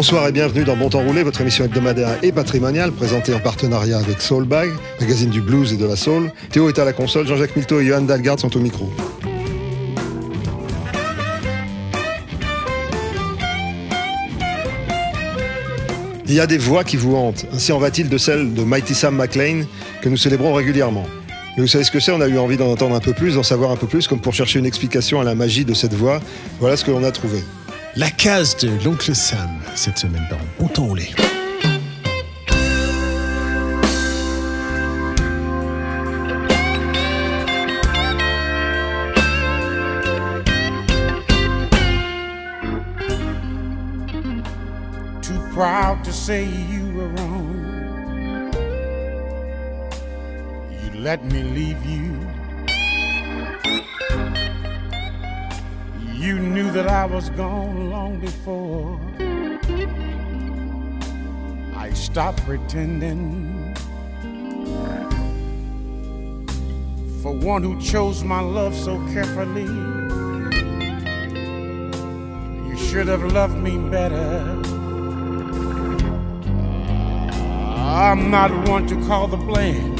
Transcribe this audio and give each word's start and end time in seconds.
Bonsoir 0.00 0.26
et 0.28 0.32
bienvenue 0.32 0.64
dans 0.64 0.78
Bon 0.78 0.88
Temps 0.88 1.02
Roulé, 1.02 1.22
votre 1.22 1.42
émission 1.42 1.66
hebdomadaire 1.66 2.16
et 2.22 2.32
patrimoniale 2.32 2.90
présentée 2.90 3.34
en 3.34 3.38
partenariat 3.38 3.98
avec 3.98 4.22
Soulbag, 4.22 4.70
magazine 4.98 5.28
du 5.28 5.42
blues 5.42 5.74
et 5.74 5.76
de 5.76 5.84
la 5.84 5.94
soul. 5.94 6.32
Théo 6.50 6.70
est 6.70 6.78
à 6.78 6.86
la 6.86 6.94
console, 6.94 7.26
Jean-Jacques 7.26 7.54
Milteau 7.54 7.80
et 7.80 7.86
Johan 7.86 8.00
Dalgard 8.00 8.40
sont 8.40 8.56
au 8.56 8.60
micro. 8.60 8.90
Il 16.26 16.32
y 16.32 16.40
a 16.40 16.46
des 16.46 16.56
voix 16.56 16.82
qui 16.82 16.96
vous 16.96 17.14
hantent. 17.14 17.44
Ainsi 17.52 17.70
en 17.70 17.78
va-t-il 17.78 18.08
de 18.08 18.16
celle 18.16 18.54
de 18.54 18.62
Mighty 18.62 18.94
Sam 18.94 19.16
McLean 19.16 19.64
que 20.00 20.08
nous 20.08 20.16
célébrons 20.16 20.54
régulièrement. 20.54 21.04
Mais 21.58 21.62
vous 21.62 21.68
savez 21.68 21.84
ce 21.84 21.90
que 21.90 22.00
c'est 22.00 22.12
On 22.12 22.22
a 22.22 22.26
eu 22.26 22.38
envie 22.38 22.56
d'en 22.56 22.72
entendre 22.72 22.94
un 22.94 23.00
peu 23.00 23.12
plus, 23.12 23.34
d'en 23.34 23.42
savoir 23.42 23.70
un 23.70 23.76
peu 23.76 23.86
plus, 23.86 24.08
comme 24.08 24.20
pour 24.20 24.32
chercher 24.32 24.60
une 24.60 24.66
explication 24.66 25.20
à 25.20 25.24
la 25.24 25.34
magie 25.34 25.66
de 25.66 25.74
cette 25.74 25.92
voix. 25.92 26.22
Voilà 26.58 26.78
ce 26.78 26.86
que 26.86 26.90
l'on 26.90 27.04
a 27.04 27.10
trouvé. 27.10 27.40
La 27.96 28.08
case 28.08 28.56
de 28.58 28.70
l'oncle 28.84 29.16
Sam 29.16 29.50
cette 29.74 29.98
semaine 29.98 30.24
dans 30.30 30.38
Bon 30.60 30.68
temps 30.68 30.86
roulé. 30.86 31.10
Too 45.20 45.40
proud 45.52 46.04
to 46.04 46.12
say 46.12 46.44
you 46.44 46.94
were 46.94 47.08
wrong. 47.08 48.52
You 50.70 51.00
let 51.00 51.24
me 51.24 51.42
leave 51.42 51.84
you. 51.84 52.09
You 56.20 56.38
knew 56.38 56.70
that 56.72 56.86
I 56.86 57.06
was 57.06 57.30
gone 57.30 57.88
long 57.88 58.20
before. 58.20 59.00
I 61.74 61.90
stopped 61.94 62.44
pretending. 62.44 63.74
For 67.22 67.32
one 67.32 67.62
who 67.62 67.80
chose 67.80 68.22
my 68.22 68.40
love 68.40 68.74
so 68.74 68.98
carefully, 69.14 69.64
you 72.68 72.76
should 72.76 73.08
have 73.08 73.24
loved 73.32 73.56
me 73.56 73.78
better. 73.88 74.60
I'm 77.78 78.30
not 78.30 78.50
one 78.68 78.86
to 78.88 78.96
call 79.06 79.26
the 79.26 79.38
blame. 79.38 79.96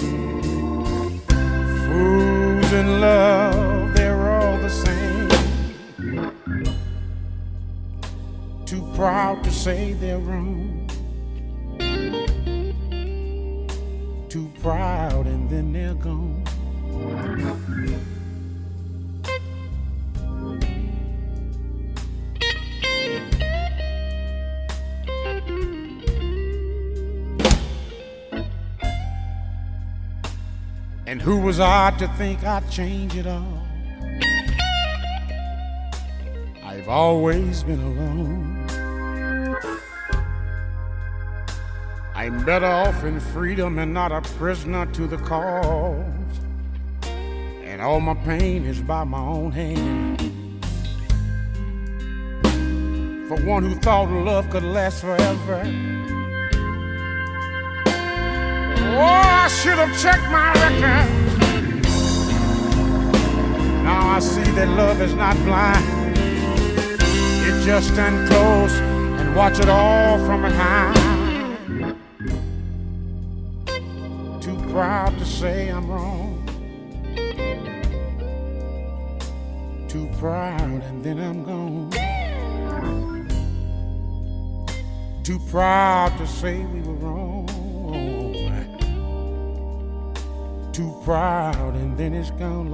Fools 1.86 2.72
in 2.74 3.00
love, 3.00 3.79
proud 8.94 9.42
to 9.44 9.50
say 9.50 9.92
they're 9.94 10.18
wrong. 10.18 10.88
Too 14.28 14.50
proud 14.62 15.26
and 15.26 15.48
then 15.50 15.72
they're 15.72 15.94
gone. 15.94 16.44
And 31.06 31.20
who 31.20 31.40
was 31.40 31.58
I 31.58 31.90
to 31.98 32.06
think 32.16 32.44
I'd 32.44 32.70
change 32.70 33.16
it 33.16 33.26
all? 33.26 33.66
I've 36.64 36.88
always 36.88 37.64
been 37.64 37.82
alone. 37.82 38.59
I'm 42.20 42.44
better 42.44 42.66
off 42.66 43.02
in 43.04 43.18
freedom 43.18 43.78
and 43.78 43.94
not 43.94 44.12
a 44.12 44.20
prisoner 44.36 44.84
to 44.92 45.06
the 45.06 45.16
cause. 45.16 46.04
And 47.02 47.80
all 47.80 47.98
my 48.00 48.12
pain 48.12 48.66
is 48.66 48.78
by 48.78 49.04
my 49.04 49.20
own 49.20 49.52
hand. 49.52 50.20
For 53.26 53.42
one 53.42 53.62
who 53.62 53.74
thought 53.76 54.10
love 54.10 54.50
could 54.50 54.64
last 54.64 55.00
forever. 55.00 55.62
Oh, 58.98 59.00
I 59.00 59.48
should 59.48 59.78
have 59.78 59.98
checked 59.98 60.28
my 60.30 60.52
record. 60.60 61.08
Now 63.82 64.16
I 64.16 64.18
see 64.20 64.42
that 64.42 64.68
love 64.68 65.00
is 65.00 65.14
not 65.14 65.36
blind. 65.46 66.18
It 66.18 67.64
just 67.64 67.94
stand 67.94 68.28
close 68.28 68.74
and 69.20 69.34
watch 69.34 69.58
it 69.58 69.70
all 69.70 70.18
from 70.26 70.42
behind. 70.42 71.09
Proud 74.70 75.18
to 75.18 75.24
say 75.24 75.68
I'm 75.68 75.90
wrong. 75.90 76.46
Too 79.88 80.08
proud 80.18 80.82
and 80.84 81.02
then 81.04 81.18
I'm 81.18 81.42
gone. 81.44 81.90
Too 85.24 85.40
proud 85.50 86.16
to 86.18 86.26
say 86.26 86.64
we 86.64 86.80
were 86.82 86.94
wrong. 86.94 87.48
Too 90.72 90.94
proud 91.04 91.74
and 91.74 91.98
then 91.98 92.14
it's 92.14 92.30
gone 92.30 92.70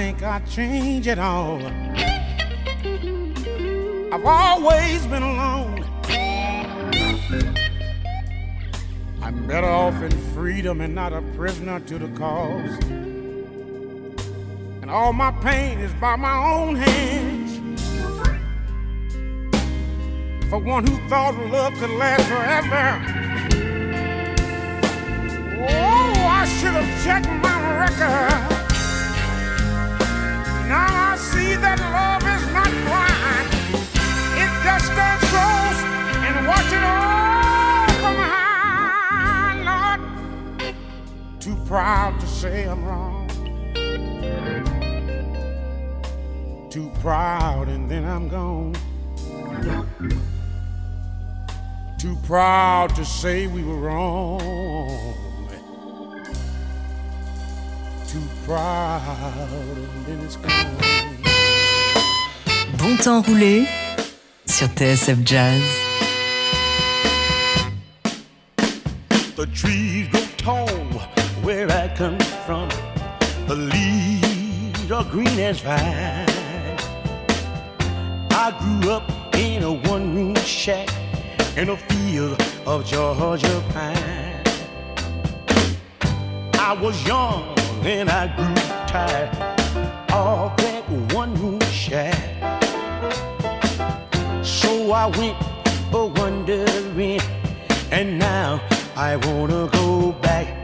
think 0.00 0.22
I'd 0.22 0.46
change 0.46 1.06
it 1.06 1.18
all? 1.18 1.60
I've 4.14 4.24
always 4.24 5.06
been 5.06 5.22
alone. 5.22 5.84
I'm 9.20 9.46
better 9.46 9.66
off 9.68 10.00
in 10.02 10.10
freedom 10.32 10.80
and 10.80 10.94
not 10.94 11.12
a 11.12 11.20
prisoner 11.36 11.80
to 11.80 11.98
the 11.98 12.08
cause. 12.16 12.78
And 14.80 14.90
all 14.90 15.12
my 15.12 15.32
pain 15.32 15.80
is 15.80 15.92
by 16.00 16.16
my 16.16 16.36
own 16.50 16.76
hands. 16.76 17.50
For 20.48 20.58
one 20.60 20.86
who 20.86 20.96
thought 21.10 21.34
love 21.50 21.74
could 21.74 21.90
last 21.90 22.26
forever. 22.26 22.86
Oh, 25.68 26.14
I 26.40 26.46
should 26.46 26.72
have 26.72 27.04
checked 27.04 27.28
my 27.42 27.56
record. 27.80 28.49
love 31.78 32.22
is 32.22 32.44
not 32.52 32.70
blind. 32.86 33.48
It 34.42 34.50
just 34.64 34.86
stands 34.86 35.24
close 35.30 35.80
and 36.26 36.36
all 36.48 37.88
from 38.00 38.16
high. 38.32 39.62
Not 39.64 40.00
too 41.40 41.56
proud 41.66 42.18
to 42.20 42.26
say 42.26 42.64
I'm 42.64 42.84
wrong. 42.84 43.28
Too 46.70 46.90
proud 47.00 47.68
and 47.68 47.90
then 47.90 48.04
I'm 48.04 48.28
gone. 48.28 48.74
Too 51.98 52.16
proud 52.24 52.94
to 52.96 53.04
say 53.04 53.46
we 53.46 53.62
were 53.62 53.76
wrong. 53.76 54.40
Too 58.08 58.22
proud 58.44 59.76
and 59.76 60.06
then 60.06 60.20
it's 60.20 60.36
gone. 60.36 61.09
Bon 62.80 62.96
temps 62.96 63.20
roulé 63.20 63.66
sur 64.46 64.66
TSF 64.68 65.18
Jazz. 65.26 65.60
The 69.36 69.46
trees 69.54 70.08
grow 70.08 70.22
tall 70.38 70.66
where 71.42 71.68
I 71.68 71.88
come 71.94 72.18
from. 72.46 72.68
The 73.48 73.56
leaves 73.56 74.90
are 74.90 75.04
green 75.04 75.38
as 75.38 75.60
vine. 75.60 76.26
I 78.30 78.50
grew 78.58 78.92
up 78.92 79.02
in 79.36 79.62
a 79.62 79.72
one 79.90 80.14
room 80.14 80.36
shack 80.46 80.88
in 81.58 81.68
a 81.68 81.76
field 81.76 82.42
of 82.64 82.86
Georgia 82.86 83.62
pine. 83.74 84.42
I 86.54 86.72
was 86.80 86.96
young 87.06 87.44
and 87.84 88.08
I 88.08 88.34
grew 88.34 88.54
tired 88.86 89.50
I 94.92 95.06
went 95.06 95.36
a 95.92 96.06
wandering, 96.06 97.20
and 97.92 98.18
now 98.18 98.60
I 98.96 99.16
wanna 99.16 99.68
go 99.72 100.12
back. 100.20 100.59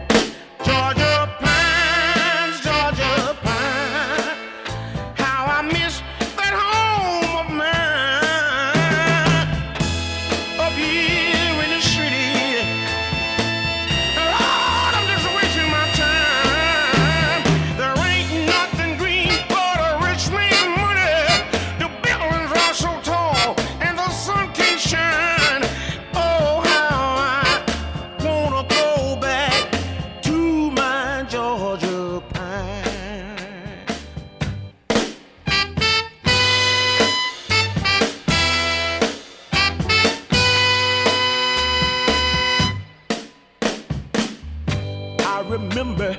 I 45.37 45.41
remember 45.41 46.17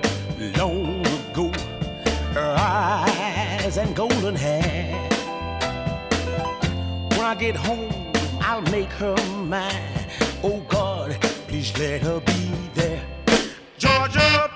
long 0.60 1.04
ago 1.08 1.52
her 2.36 2.56
eyes 2.60 3.78
and 3.78 3.96
golden 3.96 4.36
hair. 4.36 4.94
When 7.10 7.22
I 7.22 7.34
get 7.34 7.56
home, 7.56 8.12
I'll 8.40 8.62
make 8.70 8.92
her 9.02 9.16
mine. 9.46 10.06
Oh 10.44 10.60
God, 10.70 11.20
please 11.48 11.76
let 11.80 12.04
her 12.04 12.20
be 12.20 12.52
there. 12.76 13.02
Georgia 13.80 14.47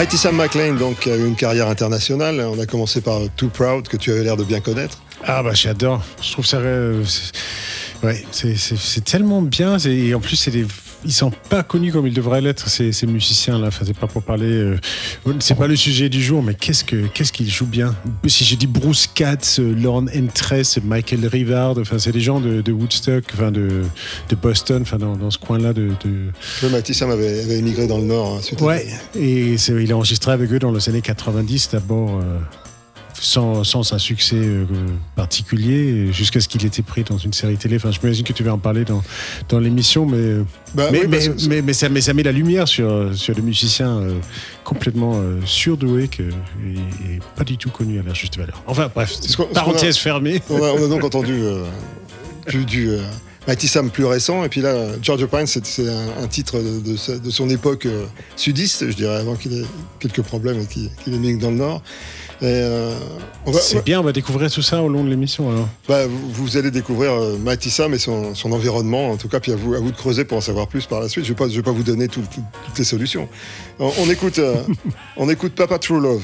Mighty 0.00 0.16
Sam 0.16 0.34
McLean 0.36 0.76
donc 0.78 1.06
a 1.06 1.14
eu 1.14 1.26
une 1.26 1.36
carrière 1.36 1.68
internationale. 1.68 2.40
On 2.40 2.58
a 2.58 2.64
commencé 2.64 3.02
par 3.02 3.20
Too 3.36 3.48
Proud 3.50 3.86
que 3.86 3.98
tu 3.98 4.10
avais 4.10 4.24
l'air 4.24 4.38
de 4.38 4.44
bien 4.44 4.60
connaître. 4.60 4.96
Ah 5.26 5.42
bah 5.42 5.52
j'adore. 5.52 6.02
Je 6.22 6.32
trouve 6.32 6.46
ça. 6.46 6.56
euh, 6.56 7.04
ouais, 8.02 8.24
c'est- 8.32 9.04
tellement 9.04 9.42
bien. 9.42 9.76
Et 9.76 10.14
en 10.14 10.20
plus, 10.20 10.36
c'est 10.36 10.50
des- 10.50 10.64
ils 11.04 11.12
sont 11.12 11.30
pas 11.50 11.62
connus 11.62 11.92
comme 11.92 12.06
ils 12.06 12.14
devraient 12.14 12.40
l'être 12.40 12.66
ces, 12.70 12.92
ces 12.92 13.06
musiciens 13.06 13.58
là. 13.58 13.66
Enfin, 13.66 13.84
c'est 13.86 13.94
pas 13.98 14.06
pour 14.06 14.22
parler. 14.22 14.46
euh, 14.50 14.78
c'est 15.40 15.54
pas 15.54 15.66
le 15.66 15.76
sujet 15.76 16.08
du 16.08 16.22
jour, 16.22 16.42
mais 16.42 16.54
qu'est-ce 16.54 16.82
que 16.84 17.06
qu'est-ce 17.06 17.32
qu'ils 17.32 17.50
jouent 17.50 17.66
bien? 17.66 17.94
Si 18.26 18.44
j'ai 18.44 18.56
dit 18.56 18.66
Bruce 18.66 19.06
Katz, 19.06 19.58
euh, 19.60 19.74
Lorne 19.74 20.10
Entress, 20.16 20.78
Michael 20.82 21.26
Rivard. 21.26 21.76
Enfin, 21.78 21.98
c'est 21.98 22.12
des 22.12 22.20
gens 22.20 22.40
de, 22.40 22.60
de 22.62 22.72
Woodstock, 22.72 23.24
enfin 23.34 23.50
de, 23.50 23.82
de 24.28 24.34
Boston, 24.36 24.82
enfin 24.82 24.98
dans, 24.98 25.16
dans 25.16 25.30
ce 25.30 25.38
coin-là 25.38 25.72
de- 25.72 25.90
de, 26.04 26.30
Le 26.62 26.68
Mighty 26.70 26.94
Sam 26.94 27.10
avait, 27.10 27.42
avait 27.42 27.58
émigré 27.58 27.86
dans 27.86 27.98
le 27.98 28.04
Nord. 28.04 28.36
hein, 28.36 28.42
suite 28.42 28.60
à- 28.62 28.64
Ouais, 28.64 28.86
et 29.18 29.54
il 29.68 29.92
a 29.92 29.96
enregistré 29.96 30.32
avec 30.32 30.50
eux 30.52 30.58
dans 30.58 30.72
les 30.72 30.88
années 30.88 31.02
90 31.02 31.70
d'abord, 31.72 32.18
euh, 32.20 32.38
sans, 33.20 33.64
sans 33.64 33.92
un 33.92 33.98
succès 33.98 34.36
euh, 34.36 34.64
particulier, 35.14 36.12
jusqu'à 36.12 36.40
ce 36.40 36.48
qu'il 36.48 36.64
était 36.64 36.82
pris 36.82 37.04
dans 37.04 37.18
une 37.18 37.32
série 37.32 37.56
télé. 37.56 37.76
Enfin, 37.76 37.90
je 37.90 37.98
m'imagine 38.02 38.24
que 38.24 38.32
tu 38.32 38.42
vas 38.42 38.52
en 38.54 38.58
parler 38.58 38.84
dans, 38.84 39.02
dans 39.48 39.58
l'émission, 39.58 40.06
mais, 40.06 40.36
Bah 40.74 40.88
mais, 40.90 41.00
oui, 41.02 41.06
mais, 41.08 41.18
que- 41.18 41.48
mais, 41.48 41.62
mais 41.62 41.72
ça, 41.72 41.88
mais 41.88 42.00
ça 42.00 42.14
met 42.14 42.22
la 42.22 42.32
lumière 42.32 42.66
sur, 42.66 43.10
sur 43.14 43.34
des 43.34 43.42
musiciens 43.42 43.98
euh, 43.98 44.14
complètement 44.64 45.12
euh, 45.16 45.38
surdoués 45.44 46.08
que, 46.08 46.22
et, 46.22 47.14
et 47.14 47.18
pas 47.36 47.44
du 47.44 47.56
tout 47.58 47.70
connus 47.70 47.98
à 48.00 48.02
leur 48.02 48.14
juste 48.14 48.36
valeur. 48.38 48.62
Enfin, 48.66 48.90
bref, 48.94 49.12
qu'on 49.36 49.44
a- 49.44 49.46
parenthèse 49.54 49.96
fermée. 49.98 50.40
On 50.50 50.56
a, 50.56 50.72
on 50.72 50.84
a 50.84 50.88
donc 50.88 51.04
entendu 51.04 51.34
euh, 51.42 51.64
du, 52.48 52.64
du 52.64 52.88
euh, 52.90 53.00
Mighty 53.46 53.68
Sam 53.68 53.90
plus 53.90 54.04
récent. 54.04 54.44
Et 54.44 54.48
puis 54.48 54.60
là, 54.60 54.74
Georgia 55.02 55.26
Pine, 55.26 55.46
c'est 55.46 55.88
un, 55.88 56.22
un 56.22 56.26
titre 56.26 56.58
de, 56.58 56.80
de 56.90 56.96
sa- 56.96 57.18
de 57.18 57.30
son 57.30 57.48
époque 57.50 57.86
euh, 57.86 58.04
sudiste, 58.36 58.90
je 58.90 58.96
dirais, 58.96 59.16
avant 59.16 59.34
qu'il 59.36 59.52
ait 59.52 59.64
quelques 59.98 60.22
problèmes 60.22 60.60
et 60.60 60.66
qu'il 60.66 60.90
qu'il 61.04 61.14
émigre 61.14 61.40
dans 61.40 61.50
le 61.50 61.56
Nord. 61.56 61.82
Euh, 62.42 62.94
C'est 63.52 63.84
bien, 63.84 64.00
on 64.00 64.02
va 64.02 64.12
découvrir 64.12 64.50
tout 64.50 64.62
ça 64.62 64.82
au 64.82 64.88
long 64.88 65.04
de 65.04 65.10
l'émission 65.10 65.50
alors. 65.50 65.68
bah, 65.88 66.06
vous, 66.06 66.30
vous 66.32 66.56
allez 66.56 66.70
découvrir 66.70 67.12
euh, 67.12 67.36
et 67.94 67.98
son, 67.98 68.34
son 68.34 68.52
environnement, 68.52 69.10
en 69.10 69.16
tout 69.16 69.28
cas, 69.28 69.40
puis 69.40 69.52
à 69.52 69.56
vous, 69.56 69.74
à 69.74 69.78
vous 69.78 69.90
de 69.90 69.96
creuser 69.96 70.24
pour 70.24 70.38
en 70.38 70.40
savoir 70.40 70.66
plus 70.68 70.86
par 70.86 71.00
la 71.00 71.08
suite. 71.08 71.24
Je 71.24 71.32
ne 71.32 71.36
vais, 71.36 71.44
pas- 71.44 71.50
je 71.50 71.56
vais 71.56 71.62
pas 71.62 71.72
vous 71.72 71.82
donner 71.82 72.08
tout- 72.08 72.22
tout- 72.32 72.42
toutes 72.66 72.78
les 72.78 72.84
solutions. 72.84 73.28
On, 73.78 73.90
on 73.98 74.10
écoute, 74.10 74.38
euh, 74.38 74.54
on 75.16 75.28
écoute 75.28 75.54
Papa 75.54 75.78
True 75.78 76.00
Love. 76.00 76.22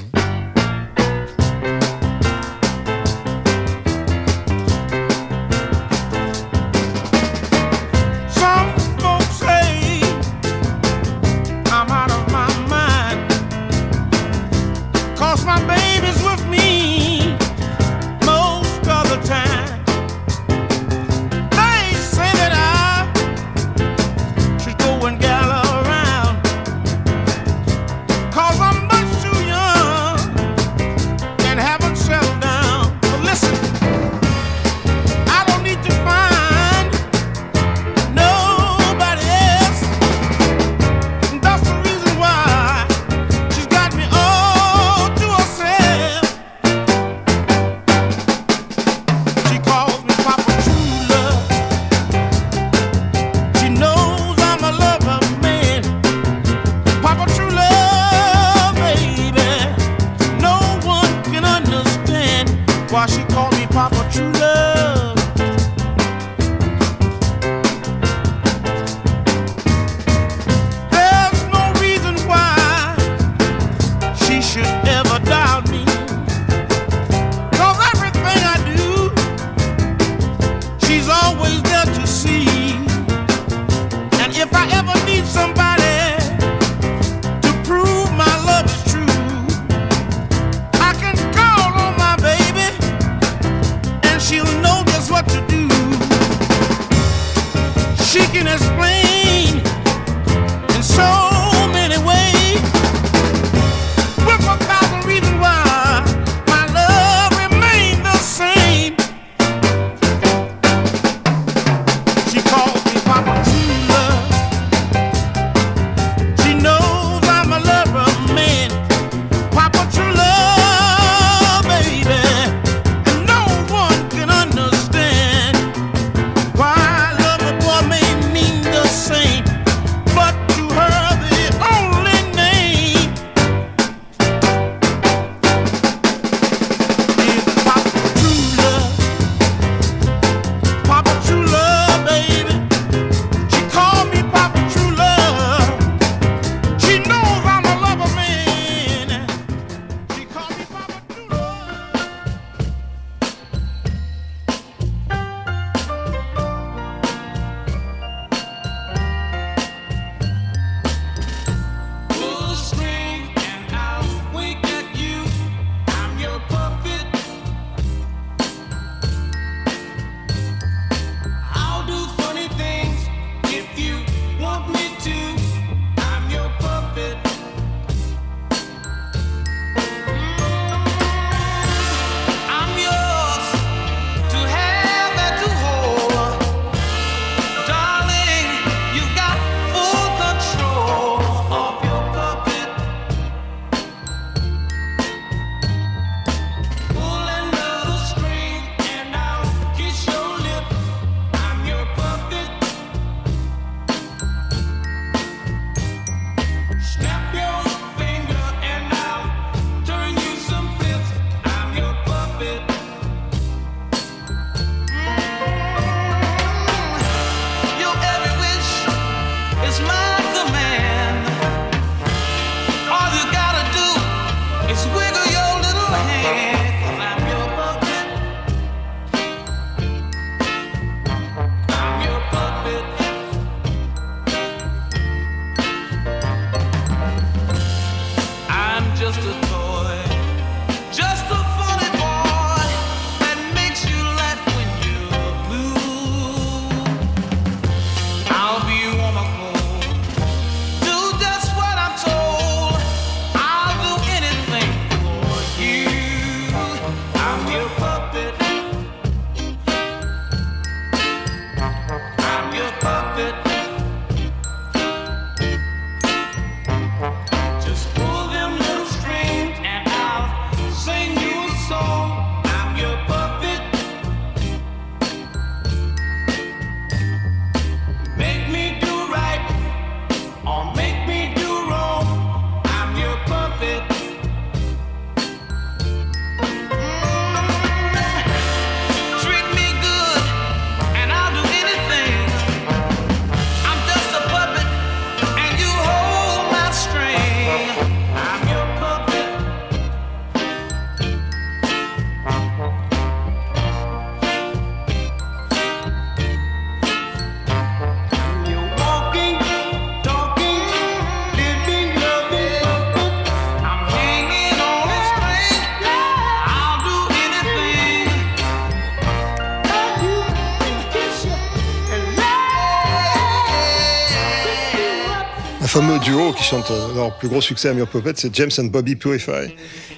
qui 326.37 326.45
chantent 326.45 326.71
euh, 326.71 326.95
leur 326.95 327.17
plus 327.19 327.29
gros 327.29 327.41
succès 327.41 327.69
à 327.69 327.75
Mure 327.75 327.89
Puppet, 327.89 328.13
c'est 328.17 328.35
James 328.35 328.51
and 328.59 328.65
Bobby 328.65 328.97
Purify. 328.97 329.53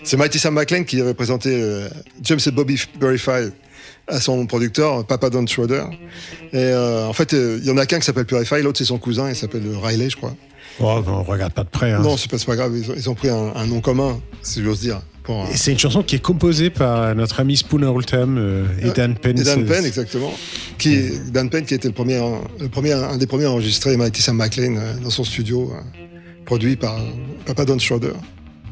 C'est 0.08 0.16
Mighty 0.16 0.38
Sam 0.38 0.54
McLean 0.54 0.84
qui 0.84 1.00
avait 1.02 1.12
présenté 1.12 1.50
euh, 1.52 1.86
James 2.22 2.38
and 2.46 2.52
Bobby 2.52 2.80
Purify 2.98 3.52
à 4.06 4.20
son 4.20 4.46
producteur, 4.46 5.04
Papa 5.04 5.28
Don 5.28 5.46
Schroeder. 5.46 5.84
Et 6.52 6.56
euh, 6.56 7.06
en 7.06 7.12
fait, 7.12 7.32
il 7.32 7.38
euh, 7.38 7.60
y 7.62 7.70
en 7.70 7.76
a 7.76 7.84
qu'un 7.84 7.98
qui 7.98 8.06
s'appelle 8.06 8.24
Purify, 8.24 8.62
l'autre 8.62 8.78
c'est 8.78 8.86
son 8.86 8.98
cousin, 8.98 9.28
il 9.28 9.36
s'appelle 9.36 9.64
Riley, 9.82 10.08
je 10.08 10.16
crois. 10.16 10.34
Oh, 10.80 11.02
on 11.06 11.22
regarde 11.24 11.52
pas 11.52 11.64
de 11.64 11.68
près. 11.68 11.92
Hein. 11.92 12.00
Non, 12.00 12.16
c'est 12.16 12.30
pas, 12.30 12.38
pas 12.38 12.56
grave, 12.56 12.72
ils 12.74 13.10
ont, 13.10 13.14
pris 13.14 13.28
un, 13.28 13.66
nom 13.66 13.82
commun, 13.82 14.18
si 14.42 14.62
j'ose 14.62 14.80
dire. 14.80 15.02
Pour... 15.24 15.46
C'est 15.52 15.72
une 15.72 15.78
chanson 15.78 16.02
qui 16.02 16.16
est 16.16 16.22
composée 16.22 16.70
par 16.70 17.14
notre 17.14 17.40
ami 17.40 17.58
Spooner 17.58 17.88
Oldham 17.88 18.66
et 18.80 18.88
Dan 18.92 19.14
Penn. 19.14 19.38
Et 19.38 19.42
Dan 19.42 19.66
Penn, 19.66 19.84
exactement. 19.84 20.32
Qui, 20.78 21.10
Dan 21.30 21.50
Penn 21.50 21.66
qui 21.66 21.74
était 21.74 21.88
le 21.88 21.94
premier, 21.94 22.18
le 22.60 22.68
premier, 22.68 22.92
un 22.92 23.18
des 23.18 23.26
premiers 23.26 23.44
à 23.44 23.50
enregistrer 23.50 23.94
Mighty 23.98 24.22
Sam 24.22 24.36
McLean 24.36 24.80
dans 25.02 25.10
son 25.10 25.24
studio 25.24 25.70
produit 26.48 26.76
par 26.76 26.96
Papa 27.44 27.66
Don 27.66 27.78
Schroeder. 27.78 28.14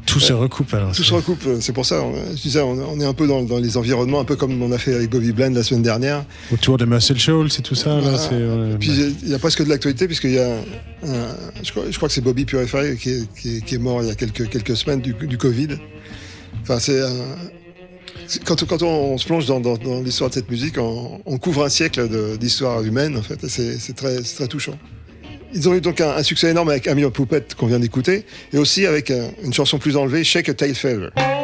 Tout 0.07 0.19
se 0.19 0.33
recoupe 0.33 0.73
alors. 0.73 0.93
Tout 0.93 1.03
se 1.03 1.13
recoupe, 1.13 1.43
c'est 1.59 1.73
pour 1.73 1.85
ça. 1.85 2.01
On, 2.01 2.15
je 2.35 2.41
disais, 2.41 2.61
on, 2.61 2.99
est 2.99 3.05
un 3.05 3.13
peu 3.13 3.27
dans, 3.27 3.59
les 3.59 3.77
environnements, 3.77 4.19
un 4.19 4.25
peu 4.25 4.35
comme 4.35 4.59
on 4.63 4.71
a 4.71 4.79
fait 4.79 4.95
avec 4.95 5.11
Bobby 5.11 5.31
Bland 5.31 5.51
la 5.51 5.61
semaine 5.61 5.83
dernière. 5.83 6.25
Autour 6.51 6.79
de 6.79 6.85
Muscle 6.85 7.19
Shoals 7.19 7.51
c'est 7.51 7.61
tout 7.61 7.75
ça. 7.75 7.99
Il 7.99 8.07
bah. 8.07 8.77
y, 8.81 9.29
y 9.29 9.33
a 9.35 9.37
presque 9.37 9.63
de 9.63 9.69
l'actualité, 9.69 10.07
puisqu'il 10.07 10.31
y 10.31 10.39
a. 10.39 10.49
Je, 11.61 11.69
crois, 11.69 11.83
je, 11.91 11.95
crois, 11.97 12.07
que 12.07 12.15
c'est 12.15 12.21
Bobby 12.21 12.45
Purify 12.45 12.97
qui 12.97 13.75
est, 13.75 13.77
mort 13.77 14.01
il 14.01 14.07
y 14.07 14.11
a 14.11 14.15
quelques, 14.15 14.75
semaines 14.75 15.01
du, 15.01 15.37
Covid. 15.37 15.77
Enfin, 16.63 16.79
c'est. 16.79 17.01
Quand, 18.43 18.81
on, 18.81 19.17
se 19.19 19.25
plonge 19.25 19.45
dans, 19.45 20.01
l'histoire 20.01 20.31
de 20.31 20.35
cette 20.35 20.49
musique, 20.49 20.77
on, 20.79 21.37
couvre 21.37 21.63
un 21.63 21.69
siècle 21.69 22.07
d'histoire 22.39 22.81
humaine, 22.81 23.17
en 23.17 23.21
fait. 23.21 23.45
C'est 23.47 23.95
très 23.95 24.47
touchant. 24.47 24.79
Ils 25.53 25.69
ont 25.69 25.73
eu 25.73 25.81
donc 25.81 26.01
un, 26.01 26.21
succès 26.23 26.49
énorme 26.49 26.69
avec 26.69 26.87
Amy 26.87 27.09
Poupette 27.09 27.55
qu'on 27.55 27.67
vient 27.67 27.79
d'écouter 27.79 28.25
et 28.53 28.57
aussi 28.57 28.85
avec 28.85 29.11
une 29.43 29.53
chanson 29.53 29.77
plus 29.77 29.95
enlevée, 29.95 30.23
Shake 30.23 30.49
a 30.49 30.53
Tail 30.53 30.75
Feather. 30.75 31.36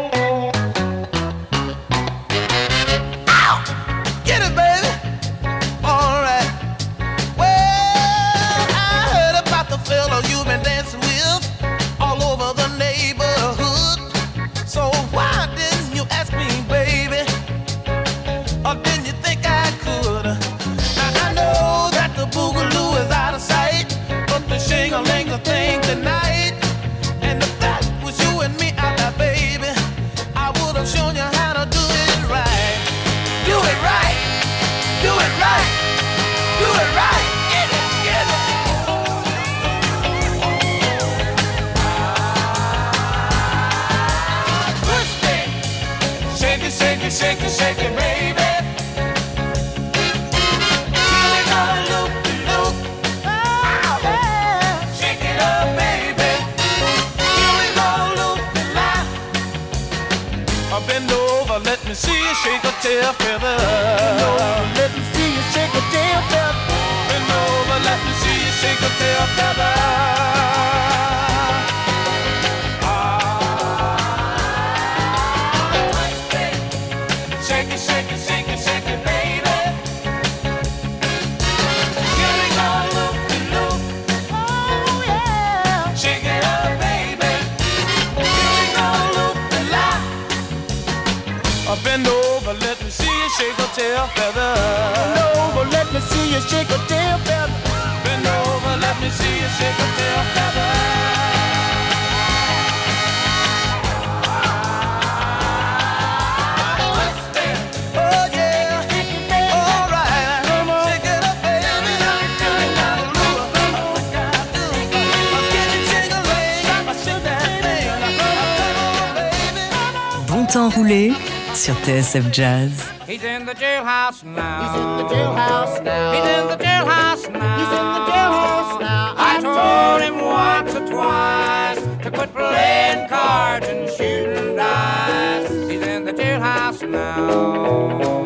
Bon 120.93 121.09
temps 121.09 121.13
roulé 121.13 121.13
sur 121.55 121.75
TSF 121.83 122.31
Jazz. 122.31 122.91
He's 123.07 123.23
in 123.23 123.45
the 123.45 123.53
jailhouse 123.53 124.23
now. 124.23 124.61
He's 124.61 124.75
in 124.75 124.97
the 124.97 125.13
jailhouse 125.13 125.83
now. 125.83 126.11
He's 126.13 126.23
in 126.23 126.47
the 126.47 126.57
jailhouse 126.63 127.29
now. 127.31 127.57
He's 127.57 127.73
in 127.79 127.87
the 127.93 128.05
jailhouse 128.11 128.79
now. 128.79 129.13
I 129.17 129.39
told 129.41 130.01
him 130.01 130.17
once 130.23 130.75
or 130.75 130.85
twice 130.87 131.81
to 132.03 132.11
quit 132.11 132.33
playing 132.33 133.09
cards 133.09 133.67
and 133.67 133.89
shooting 133.89 134.55
dice. 134.55 135.49
He's 135.69 135.81
in 135.81 136.05
the 136.05 136.13
jailhouse 136.13 136.87
now. 136.87 138.22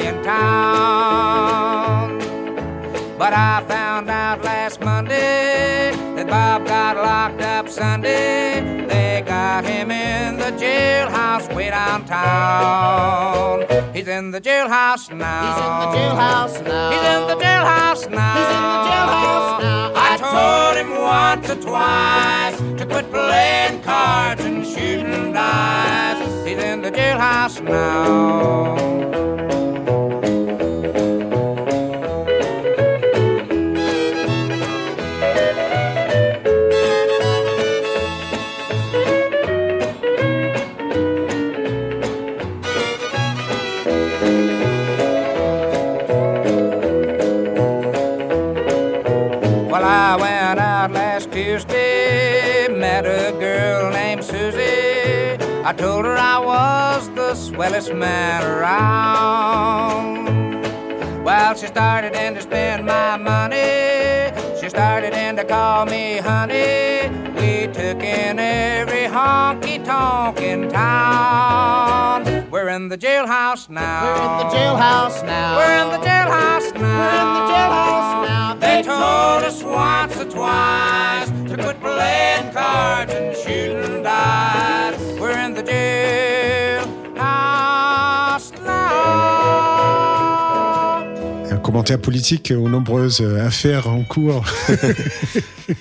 In 0.00 0.22
town. 0.22 2.18
But 3.18 3.32
I 3.32 3.64
found 3.68 4.10
out 4.10 4.42
last 4.42 4.80
Monday 4.80 5.92
that 6.16 6.26
Bob 6.26 6.66
got 6.66 6.96
locked 6.96 7.40
up 7.40 7.68
Sunday. 7.68 8.86
They 8.88 9.22
got 9.24 9.64
him 9.64 9.90
in 9.90 10.38
the 10.38 10.52
jailhouse 10.52 11.54
way 11.54 11.70
downtown. 11.70 13.66
He's 13.94 14.08
in 14.08 14.30
the 14.30 14.40
jailhouse 14.40 15.10
now. 15.14 15.44
He's 15.46 15.58
in 15.62 15.72
the 15.82 15.86
jailhouse 15.96 16.62
now. 16.64 16.90
He's 16.90 17.04
in 17.14 17.26
the 17.28 17.36
jailhouse 17.44 18.10
now. 18.10 18.34
He's 18.38 18.50
in 18.56 18.62
the 18.74 18.82
jailhouse 18.90 19.60
now. 19.62 19.92
I 19.94 20.16
told 20.34 20.76
him 20.80 20.90
once 21.00 21.48
or 21.50 21.60
twice 21.62 22.58
to 22.78 22.84
quit 22.86 23.06
playing 23.10 23.82
cards 23.82 24.44
and 24.44 24.66
shooting 24.66 25.32
dice. 25.32 26.46
He's 26.46 26.58
in 26.58 26.82
the 26.82 26.90
jailhouse 26.90 27.60
now. 27.62 28.81
Swellest 57.62 57.94
man 57.94 58.42
around. 58.42 60.26
Well, 61.22 61.54
she 61.54 61.68
started 61.68 62.12
in 62.16 62.34
to 62.34 62.40
spend 62.40 62.84
my 62.84 63.16
money. 63.16 64.32
She 64.60 64.68
started 64.68 65.14
in 65.14 65.36
to 65.36 65.44
call 65.44 65.86
me 65.86 66.16
honey. 66.16 67.08
We 67.36 67.68
took 67.72 68.02
in 68.02 68.40
every 68.40 69.06
honky 69.06 69.84
tonk 69.84 70.40
in 70.40 70.70
town. 70.70 72.50
We're 72.50 72.70
in 72.70 72.88
the 72.88 72.98
jailhouse 72.98 73.68
now. 73.70 74.06
We're 74.06 74.22
in 74.26 74.38
the 74.40 74.48
jailhouse 74.56 75.24
now. 75.24 75.56
We're 75.56 75.82
in 75.82 75.90
the 75.90 76.04
jailhouse 76.04 76.74
now. 76.74 76.98
We're 76.98 77.20
in 77.22 77.28
the 77.38 77.44
jailhouse 77.52 78.26
now. 78.26 78.54
They 78.54 78.82
told 78.82 79.44
us 79.44 79.62
once 79.62 80.16
or 80.16 80.28
twice 80.28 81.30
to 81.48 81.54
quit 81.62 81.78
playing 81.80 82.52
cards 82.52 83.12
and 83.12 83.36
shooting 83.36 84.02
dice. 84.02 84.98
We're 85.20 85.38
in 85.38 85.54
the 85.54 85.62
jailhouse 85.62 86.31
Un 91.72 91.76
commentaire 91.76 92.00
politique 92.00 92.52
aux 92.54 92.68
nombreuses 92.68 93.22
euh, 93.22 93.46
affaires 93.46 93.88
en 93.88 94.02
cours. 94.02 94.44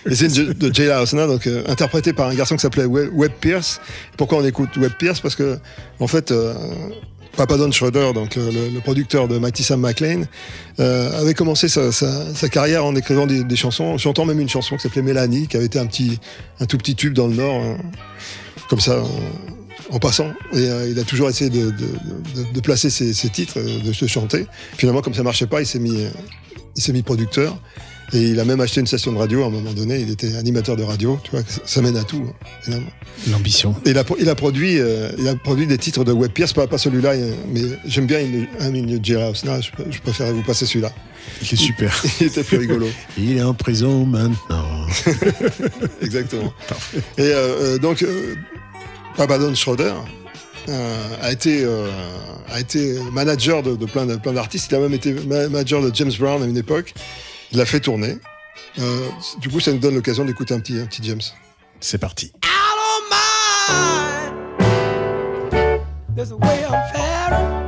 Et 0.10 0.16
c'est 0.16 0.30
de 0.30 0.74
Jailhouse 0.74 1.12
Now, 1.12 1.28
donc 1.28 1.48
euh, 1.48 1.66
interprété 1.68 2.14
par 2.14 2.30
un 2.30 2.34
garçon 2.34 2.56
qui 2.56 2.62
s'appelait 2.62 2.86
Webb 2.86 3.34
Pierce. 3.42 3.82
Pourquoi 4.16 4.38
on 4.38 4.46
écoute 4.46 4.70
Webb 4.78 4.94
Pierce? 4.98 5.20
Parce 5.20 5.36
que, 5.36 5.60
en 6.00 6.08
fait, 6.08 6.32
euh, 6.32 6.54
Papa 7.36 7.58
Don 7.58 7.70
Schroeder, 7.74 8.14
donc 8.14 8.38
euh, 8.38 8.70
le, 8.74 8.80
producteur 8.80 9.28
de 9.28 9.38
Mighty 9.38 9.64
Sam 9.64 9.82
McLean, 9.82 10.22
avait 10.78 11.34
commencé 11.34 11.68
sa, 11.68 11.92
carrière 12.50 12.86
en 12.86 12.96
écrivant 12.96 13.28
des, 13.28 13.44
des 13.44 13.56
chansons, 13.58 13.84
en 13.84 13.98
chantant 13.98 14.24
même 14.24 14.40
une 14.40 14.48
chanson 14.48 14.78
qui 14.78 14.84
s'appelait 14.84 15.02
Mélanie, 15.02 15.48
qui 15.50 15.58
avait 15.58 15.66
été 15.66 15.78
un 15.78 15.88
petit, 15.88 16.22
un 16.62 16.68
tout 16.68 16.78
petit 16.78 16.96
tube 16.96 17.14
dans 17.14 17.28
le 17.28 17.36
Nord, 17.36 17.62
hein, 17.62 17.78
comme 18.70 18.80
ça, 18.80 19.04
en, 19.92 20.00
passant. 20.00 20.32
Et 20.54 20.58
euh, 20.70 20.90
il 20.90 20.98
a 21.00 21.04
toujours 21.04 21.30
essayé 21.30 21.50
de, 21.50 21.66
de- 21.72 21.72
de- 21.72 22.54
de 22.54 22.60
placer 22.62 22.90
ses, 22.90 23.14
ses 23.14 23.30
titres, 23.30 23.60
euh, 23.60 23.80
de 23.84 23.94
se 23.94 24.08
chanter. 24.08 24.46
Finalement, 24.78 25.02
comme 25.02 25.14
ça 25.14 25.24
marchait 25.24 25.48
pas, 25.48 25.62
il 25.62 25.68
s'est 25.68 25.80
mis, 25.80 26.04
euh, 26.06 26.10
il 26.76 26.82
s'est 26.82 26.94
mis 26.94 27.02
producteur. 27.04 27.58
Et 28.14 28.24
il 28.24 28.40
a 28.42 28.44
même 28.46 28.60
acheté 28.60 28.82
une 28.82 28.88
station 28.88 29.14
de 29.14 29.18
radio 29.18 29.44
à 29.44 29.48
un 29.48 29.50
moment 29.50 29.72
donné. 29.72 30.00
Il 30.02 30.10
était 30.10 30.36
animateur 30.36 30.76
de 30.76 30.84
radio. 30.84 31.18
Tu 31.24 31.32
vois, 31.32 31.42
ça- 31.66 31.82
mène 31.82 31.96
à 31.96 32.04
tout. 32.04 32.24
hein. 32.70 32.80
L'ambition. 33.30 33.74
Et 33.86 33.92
il 33.92 33.98
a, 33.98 34.04
pro- 34.04 34.18
il 34.20 34.28
a 34.28 34.36
produit, 34.36 34.80
euh, 34.80 35.12
il 35.18 35.28
a 35.30 35.36
produit 35.36 35.66
des 35.66 35.78
titres 35.78 36.04
de 36.04 36.12
Webb 36.12 36.32
Pierce, 36.34 36.52
pas, 36.52 36.68
pas 36.68 36.78
celui-là, 36.78 37.14
mais 37.54 37.62
j'aime 37.86 38.08
bien 38.08 38.20
Jailhouse. 39.02 39.46
Non, 39.46 39.62
je, 39.62 39.70
je 39.92 40.00
préférais 40.02 40.34
vous 40.34 40.44
passer 40.44 40.66
celui-là. 40.66 40.92
Il 41.42 41.54
est 41.54 41.56
super. 41.56 42.04
Il 42.20 42.28
était 42.28 42.44
plus 42.44 42.58
rigolo. 42.58 42.88
Il 43.18 43.38
est 43.38 43.44
en 43.44 43.54
prison 43.54 44.06
maintenant. 44.06 44.66
Exactement. 46.02 46.52
Et 47.18 47.22
euh, 47.22 47.76
euh, 47.76 47.78
donc, 47.78 48.02
euh, 48.04 48.36
Pabadon 49.18 49.54
Schroeder 49.56 49.94
euh, 50.70 51.08
a, 51.22 51.32
été, 51.32 51.64
euh, 51.64 51.90
a 52.50 52.60
été 52.60 53.00
manager 53.12 53.64
de, 53.64 53.76
de 53.76 53.86
plein 53.86 54.06
de- 54.06 54.16
plein 54.16 54.34
d'artistes. 54.34 54.72
Il 54.72 54.76
a 54.76 54.80
même 54.80 54.94
été 54.94 55.14
ma- 55.14 55.48
manager 55.50 55.82
de 55.82 55.94
James 55.94 56.12
Brown 56.20 56.42
à 56.44 56.46
une 56.46 56.58
époque. 56.58 56.94
Il 57.52 57.58
l'a 57.58 57.66
fait 57.66 57.80
tourner. 57.80 58.18
Euh, 58.80 59.08
du 59.40 59.50
coup, 59.50 59.60
ça 59.60 59.72
nous 59.72 59.80
donne 59.80 59.96
l'occasion 59.96 60.24
d'écouter 60.26 60.54
un 60.54 60.60
petit, 60.60 60.80
un 60.80 60.86
petit 60.86 61.04
James. 61.04 61.22
C'est 61.80 61.98
parti. 61.98 62.32
I 62.44 62.48
don't 62.78 63.10
mind. 65.52 65.82
There's 66.16 66.32
a 66.32 66.36
way 66.36 66.64
I'm 66.66 67.61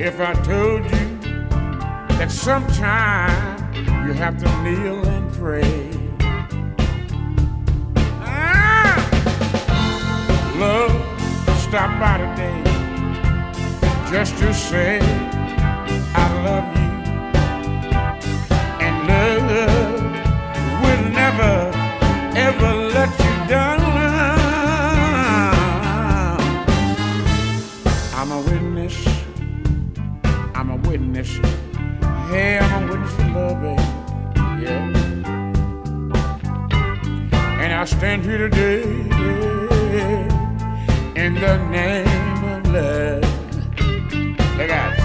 If 0.00 0.20
I 0.20 0.32
told 0.44 0.84
you 0.84 1.18
that 2.18 2.30
sometime 2.30 3.58
you 4.06 4.12
have 4.12 4.38
to 4.38 4.62
kneel 4.62 5.04
and 5.04 5.32
pray. 5.32 5.90
Ah! 8.22 8.94
Love, 10.56 10.92
stop 11.58 11.90
by 11.98 12.18
today 12.18 12.62
just 14.08 14.38
to 14.38 14.54
say 14.54 15.00
I 16.14 16.26
love 16.46 16.68
you. 16.78 16.90
And 18.86 18.96
love 19.08 19.50
will 20.80 21.04
never, 21.10 21.72
ever 22.38 22.74
let 22.94 23.10
you 23.18 23.48
down. 23.48 23.87
Hey, 32.38 32.56
I'm 32.56 32.84
a 32.84 32.92
witness 32.92 33.12
for 33.16 33.24
love, 33.34 33.60
baby. 33.60 33.82
Yeah. 34.62 34.94
And 37.62 37.72
I 37.74 37.84
stand 37.84 38.22
here 38.22 38.38
today 38.48 38.82
in 41.16 41.34
the 41.34 41.56
name 41.68 42.44
of 42.54 42.60
love. 42.72 43.24
Look 44.56 44.70
out, 44.70 44.97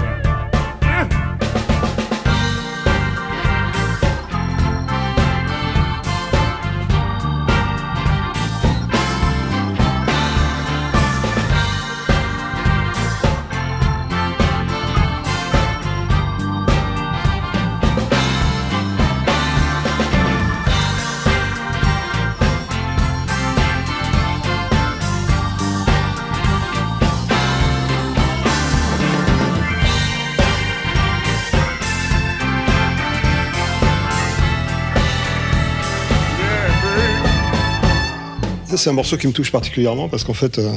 c'est 38.84 38.90
un 38.90 38.94
morceau 38.94 39.16
qui 39.16 39.26
me 39.26 39.32
touche 39.32 39.50
particulièrement 39.50 40.08
parce 40.08 40.24
qu'en 40.24 40.34
fait, 40.34 40.58
euh, 40.58 40.70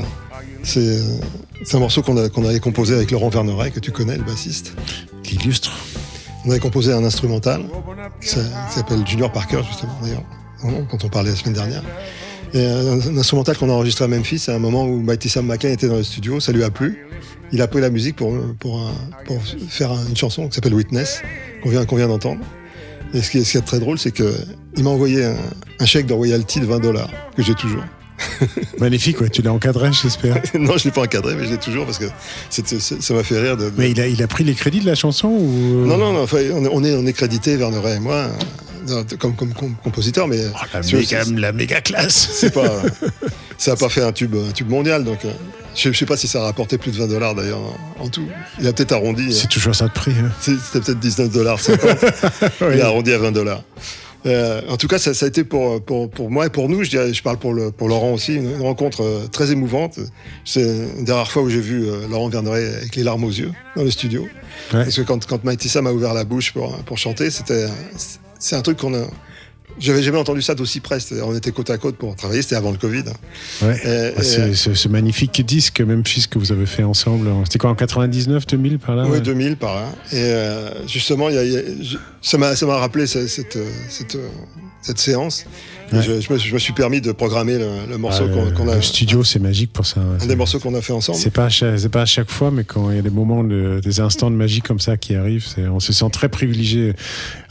c'est 0.63 0.79
euh, 0.79 1.01
c'est 1.63 1.75
un 1.75 1.79
morceau 1.79 2.01
qu'on 2.01 2.15
a- 2.17 2.29
qu'on 2.29 2.45
avait 2.45 2.59
composé 2.59 2.93
avec 2.95 3.11
Laurent 3.11 3.29
Verneret, 3.29 3.71
que 3.71 3.79
tu 3.79 3.91
connais, 3.91 4.15
le 4.17 4.23
bassiste. 4.23 4.73
L'illustre. 5.25 5.71
On 6.45 6.51
avait 6.51 6.59
composé 6.59 6.93
un 6.93 7.03
instrumental 7.03 7.61
qui 8.21 8.29
s'a- 8.29 8.39
qui 8.69 8.75
s'appelle 8.75 9.05
Junior 9.05 9.31
Parker, 9.31 9.59
justement, 9.67 9.91
d'ailleurs, 10.01 10.23
dont 10.63 10.97
on 11.03 11.09
parlait 11.09 11.31
la 11.31 11.35
semaine 11.35 11.53
dernière. 11.55 11.83
Et 12.53 12.65
un, 12.65 13.17
instrumental 13.17 13.57
qu'on 13.57 13.69
a 13.69 13.73
enregistré 13.73 14.05
à 14.05 14.07
Memphis 14.07 14.45
à 14.47 14.53
un 14.55 14.59
moment 14.59 14.85
où 14.85 15.01
Mighty 15.01 15.27
Sam 15.27 15.45
McLean 15.45 15.71
était 15.73 15.89
dans 15.89 15.97
le 15.97 16.03
studio, 16.03 16.39
ça 16.39 16.53
lui 16.53 16.63
a 16.63 16.69
plu. 16.69 17.05
Il 17.51 17.61
a 17.61 17.67
pris 17.67 17.81
la 17.81 17.89
musique 17.89 18.15
pour, 18.15 18.33
pour, 18.59 18.79
un- 18.79 18.93
pour 19.25 19.37
faire 19.67 19.91
un- 19.91 20.07
une 20.07 20.15
chanson 20.15 20.47
qui 20.47 20.55
s'appelle 20.55 20.73
Witness, 20.73 21.21
qu'on 21.61 21.69
vient, 21.71 21.85
qu'on 21.85 21.97
vient 21.97 22.07
d'entendre. 22.07 22.39
Et 23.13 23.21
ce 23.21 23.31
qui, 23.31 23.39
est, 23.39 23.43
ce 23.43 23.51
qui 23.51 23.57
est 23.57 23.61
très 23.61 23.79
drôle, 23.79 23.99
c'est 23.99 24.11
qu'il 24.13 24.83
m'a 24.83 24.89
envoyé 24.91 25.25
un, 25.25 25.35
un 25.79 25.85
chèque 25.85 26.05
de 26.05 26.13
royalty 26.13 26.61
de 26.61 26.65
20 26.65 26.79
dollars, 26.79 27.09
que 27.35 27.43
j'ai 27.43 27.53
toujours. 27.55 27.83
Magnifique, 28.79 29.21
ouais. 29.21 29.29
Tu 29.29 29.41
l'as 29.41 29.51
encadré, 29.53 29.89
j'espère. 29.91 30.41
non, 30.59 30.77
je 30.77 30.85
l'ai 30.85 30.91
pas 30.91 31.01
encadré, 31.03 31.35
mais 31.35 31.45
je 31.45 31.51
l'ai 31.51 31.57
toujours 31.57 31.85
parce 31.85 31.97
que 31.99 32.05
ça 32.49 33.13
m'a 33.13 33.23
fait 33.23 33.39
rire. 33.39 33.57
De, 33.57 33.65
de- 33.65 33.73
Mais 33.77 33.91
il 33.91 33.99
a, 34.01 34.07
il 34.07 34.21
a 34.23 34.27
pris 34.27 34.43
les 34.43 34.53
crédits 34.55 34.79
de 34.79 34.85
la 34.85 34.95
chanson 34.95 35.27
ou? 35.27 35.85
Non, 35.85 35.97
non, 35.97 36.13
non, 36.13 36.23
enfin, 36.23 36.37
on 36.53 36.83
est, 36.83 36.93
on 36.95 37.05
est, 37.05 37.13
crédité, 37.13 37.55
Verneret 37.57 37.95
et 37.95 37.99
moi, 37.99 38.27
comme, 39.19 39.35
comme, 39.35 39.53
com- 39.53 39.75
compositeur, 39.83 40.27
mais 40.27 40.39
Oh, 40.53 40.57
la, 40.73 40.83
c'est- 40.83 40.95
méga, 40.95 41.23
la 41.35 41.51
méga 41.51 41.81
classe 41.81 42.29
c'est 42.33 42.53
pas, 42.53 42.81
ça 43.57 43.71
n'a 43.71 43.77
pas 43.77 43.89
fait 43.89 44.01
un 44.03 44.11
tube, 44.11 44.35
un 44.35 44.51
tube 44.51 44.69
mondial, 44.69 45.03
donc 45.03 45.25
euh, 45.25 45.31
je, 45.75 45.91
je 45.91 45.97
sais 45.97 46.05
pas 46.05 46.17
si 46.17 46.27
ça 46.27 46.39
a 46.41 46.45
rapporté 46.45 46.77
plus 46.77 46.91
de 46.91 46.97
20 46.97 47.07
dollars 47.07 47.35
d'ailleurs 47.35 47.59
en, 47.99 48.07
tout. 48.09 48.25
Il 48.59 48.67
a 48.67 48.73
peut-être 48.73 48.93
arrondi. 48.93 49.33
C'est 49.33 49.45
euh, 49.45 49.49
toujours 49.49 49.75
ça 49.75 49.85
de 49.87 49.91
prix. 49.93 50.13
hein. 50.19 50.31
C'était 50.41 50.79
peut-être 50.79 50.99
19 50.99 51.29
dollars 51.31 51.59
50. 51.59 51.89
Oui. 52.61 52.67
Il 52.75 52.81
a 52.81 52.85
arrondi 52.87 53.11
à 53.13 53.17
20 53.19 53.31
dollars. 53.31 53.63
Euh, 54.25 54.61
en 54.69 54.77
tout 54.77 54.87
cas, 54.87 54.97
ça, 54.97 55.13
ça 55.13 55.25
a 55.25 55.29
été 55.29 55.43
pour, 55.43 55.81
pour, 55.81 56.09
pour 56.09 56.29
moi 56.29 56.47
et 56.47 56.49
pour 56.49 56.69
nous, 56.69 56.83
je, 56.83 56.89
dirais, 56.89 57.13
je 57.13 57.23
parle 57.23 57.37
pour, 57.37 57.53
le, 57.53 57.71
pour 57.71 57.87
Laurent 57.87 58.13
aussi, 58.13 58.35
une, 58.35 58.51
une 58.51 58.61
rencontre 58.61 59.01
euh, 59.03 59.27
très 59.31 59.51
émouvante. 59.51 59.99
C'est 60.43 60.63
une 60.63 61.05
des 61.05 61.11
rares 61.11 61.31
fois 61.31 61.43
où 61.43 61.49
j'ai 61.49 61.61
vu 61.61 61.87
euh, 61.87 62.07
Laurent 62.09 62.29
Verneret 62.29 62.75
avec 62.77 62.95
les 62.95 63.03
larmes 63.03 63.23
aux 63.23 63.31
yeux 63.31 63.51
dans 63.75 63.83
le 63.83 63.91
studio. 63.91 64.23
Ouais. 64.23 64.83
Parce 64.83 64.95
que 64.95 65.01
quand, 65.01 65.25
quand 65.25 65.43
Mighty 65.43 65.69
Sam 65.69 65.87
a 65.87 65.91
ouvert 65.91 66.13
la 66.13 66.23
bouche 66.23 66.51
pour, 66.51 66.75
pour 66.79 66.97
chanter, 66.97 67.29
c'était 67.29 67.67
c'est 68.39 68.55
un 68.55 68.61
truc 68.61 68.77
qu'on 68.77 68.93
a. 68.93 69.05
J'avais 69.79 70.01
jamais 70.01 70.17
entendu 70.17 70.41
ça 70.41 70.55
d'aussi 70.55 70.79
près. 70.79 70.97
On 71.23 71.35
était 71.35 71.51
côte 71.51 71.69
à 71.69 71.77
côte 71.77 71.97
pour 71.97 72.15
travailler, 72.15 72.41
c'était 72.41 72.55
avant 72.55 72.71
le 72.71 72.77
Covid. 72.77 73.03
Ouais. 73.61 73.75
Et- 73.83 74.13
Ah, 74.17 74.19
et- 74.19 74.23
c'est- 74.23 74.53
ce, 74.55 74.73
ce 74.73 74.87
magnifique 74.87 75.45
disque 75.45 75.81
Memphis 75.81 76.25
que 76.29 76.39
vous 76.39 76.51
avez 76.51 76.65
fait 76.65 76.83
ensemble. 76.83 77.29
C'était 77.43 77.59
quoi 77.59 77.69
en 77.69 77.75
99, 77.75 78.47
2000 78.47 78.79
par 78.79 78.95
là 78.95 79.03
Oui, 79.05 79.11
ouais 79.11 79.21
2000 79.21 79.55
par 79.57 79.75
là. 79.75 79.89
Et 80.11 80.15
euh, 80.15 80.87
justement, 80.87 81.29
il 81.29 81.35
y 81.35 81.37
a- 81.37 81.43
il 81.43 81.51
y 81.53 81.57
a- 81.57 81.61
je- 81.83 81.97
ça 82.21 82.37
m'a 82.39 82.55
ça 82.55 82.65
m'a 82.65 82.77
rappelé 82.77 83.05
cette, 83.05 83.27
cette, 83.27 83.55
euh, 83.57 83.69
cette, 83.89 84.15
euh, 84.15 84.27
cette 84.81 84.97
séance. 84.99 85.45
Ouais. 85.93 86.01
je, 86.01 86.19
je 86.19 86.33
me, 86.33 86.37
je 86.37 86.53
me 86.53 86.59
suis 86.59 86.73
permis 86.73 86.99
de 86.99 87.11
programmer 87.13 87.57
le, 87.57 87.67
le 87.89 87.97
morceau 87.97 88.25
Ah, 88.27 88.51
qu'on 88.55 88.67
a. 88.67 88.75
Le 88.75 88.81
studio, 88.81 89.23
c'est 89.23 89.39
magique 89.39 89.71
pour 89.71 89.85
ça. 89.85 90.01
Un 90.21 90.25
des 90.25 90.35
morceaux 90.35 90.59
qu'on 90.59 90.75
a 90.75 90.81
fait 90.81 90.91
ensemble. 90.93 91.17
C'est 91.17 91.29
pas, 91.31 91.49
c'est 91.49 91.89
pas 91.89 92.01
à 92.01 92.05
chaque 92.05 92.29
fois, 92.29 92.51
mais 92.51 92.63
quand 92.65 92.89
il 92.91 92.97
y 92.97 92.99
a 92.99 93.01
des 93.01 93.09
moments, 93.09 93.43
de, 93.43 93.79
des 93.83 93.99
instants 94.01 94.29
de 94.29 94.35
magie 94.35 94.61
comme 94.61 94.79
ça 94.79 94.97
qui 94.97 95.15
arrivent, 95.15 95.45
on 95.71 95.79
se 95.79 95.93
sent 95.93 96.09
très 96.11 96.27
privilégié. 96.29 96.93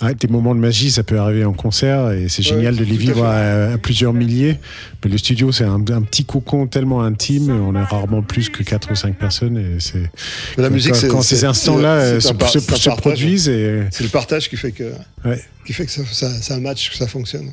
Ah, 0.01 0.13
des 0.13 0.29
moments 0.29 0.55
de 0.55 0.61
magie, 0.61 0.91
ça 0.91 1.03
peut 1.03 1.19
arriver 1.19 1.45
en 1.45 1.55
concert 1.55 2.11
et 2.13 2.29
c'est 2.29 2.43
génial 2.43 2.77
de 2.77 2.85
les 2.85 2.95
à 2.95 2.99
vivre 2.99 3.25
à, 3.25 3.73
à 3.73 3.79
plusieurs 3.79 4.13
milliers. 4.13 4.59
Mais 5.05 5.11
le 5.11 5.19
studio, 5.19 5.51
c'est 5.53 5.65
un, 5.65 5.77
un 5.77 6.03
petit 6.03 6.25
cocon 6.25 6.67
tellement 6.67 7.03
intime. 7.03 7.51
On 7.51 7.75
a 7.75 7.85
rarement 7.85 8.23
plus 8.23 8.51
que 8.51 8.63
4 8.63 8.91
ou 8.93 8.95
5 8.97 9.17
personnes 9.17 9.57
et 9.57 9.81
c'est 9.81 10.11
la 10.59 10.69
musique, 10.69 10.93
quand, 10.93 10.99
c'est- 10.99 11.09
quand 11.09 11.23
ces 11.23 11.45
instants-là 11.45 11.89
euh, 11.95 12.21
se, 12.21 12.33
par- 12.33 12.97
produisent 12.97 13.49
et 13.49 13.83
C'est 13.91 14.05
le 14.05 14.11
partage 14.11 14.51
qui 14.51 14.57
fait 14.57 14.73
que, 14.73 14.93
ouais. 15.25 15.41
qui 15.67 15.73
fait 15.73 15.87
que 15.87 15.93
ça, 15.93 16.03
ça, 16.11 16.29
ça 16.31 16.59
match, 16.61 16.91
que 16.91 16.97
ça 16.97 17.07
fonctionne. 17.07 17.51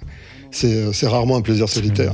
C'est 0.53 0.93
c'est 0.93 1.07
rarement 1.07 1.35
un 1.37 1.41
plaisir 1.41 1.67
solitaire. 1.67 2.13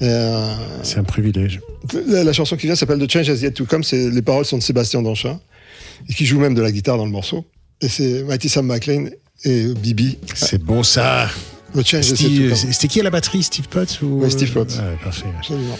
Euh, 0.00 0.54
c'est 0.82 0.98
un 0.98 1.04
privilège. 1.04 1.60
la, 2.08 2.24
la 2.24 2.32
chanson 2.32 2.56
qui 2.56 2.66
vient 2.66 2.74
s'appelle 2.74 2.98
The 2.98 3.08
Change 3.10 3.28
Has 3.30 3.36
Yet 3.36 3.52
to 3.52 3.66
Come. 3.66 3.82
Les 3.92 4.22
paroles 4.22 4.44
sont 4.44 4.58
de 4.58 4.62
Sébastien 4.62 5.00
Danchin, 5.02 5.38
et 6.08 6.14
qui 6.14 6.26
joue 6.26 6.40
même 6.40 6.54
de 6.54 6.62
la 6.62 6.72
guitare 6.72 6.96
dans 6.96 7.04
le 7.04 7.12
morceau. 7.12 7.44
Et 7.80 7.88
c'est 7.88 8.24
Mighty 8.24 8.48
Sam 8.48 8.66
McLean 8.66 9.06
et 9.44 9.66
Bibi. 9.74 10.18
C'est 10.34 10.62
bon 10.62 10.82
ça. 10.82 11.28
The 11.74 11.86
Change 11.86 11.94
Has 12.04 12.08
Yet 12.08 12.10
to 12.10 12.16
Steve- 12.16 12.48
Come. 12.50 12.72
C'était 12.72 12.88
qui 12.88 13.00
à 13.00 13.02
la 13.04 13.10
batterie, 13.10 13.42
Steve 13.42 13.68
Potts 13.68 14.02
ou... 14.02 14.22
Oui, 14.22 14.30
Steve 14.30 14.52
Potts. 14.52 14.74
Ah, 14.78 14.82
ouais, 14.90 14.98
parfait. 15.02 15.26
Absolument. 15.38 15.78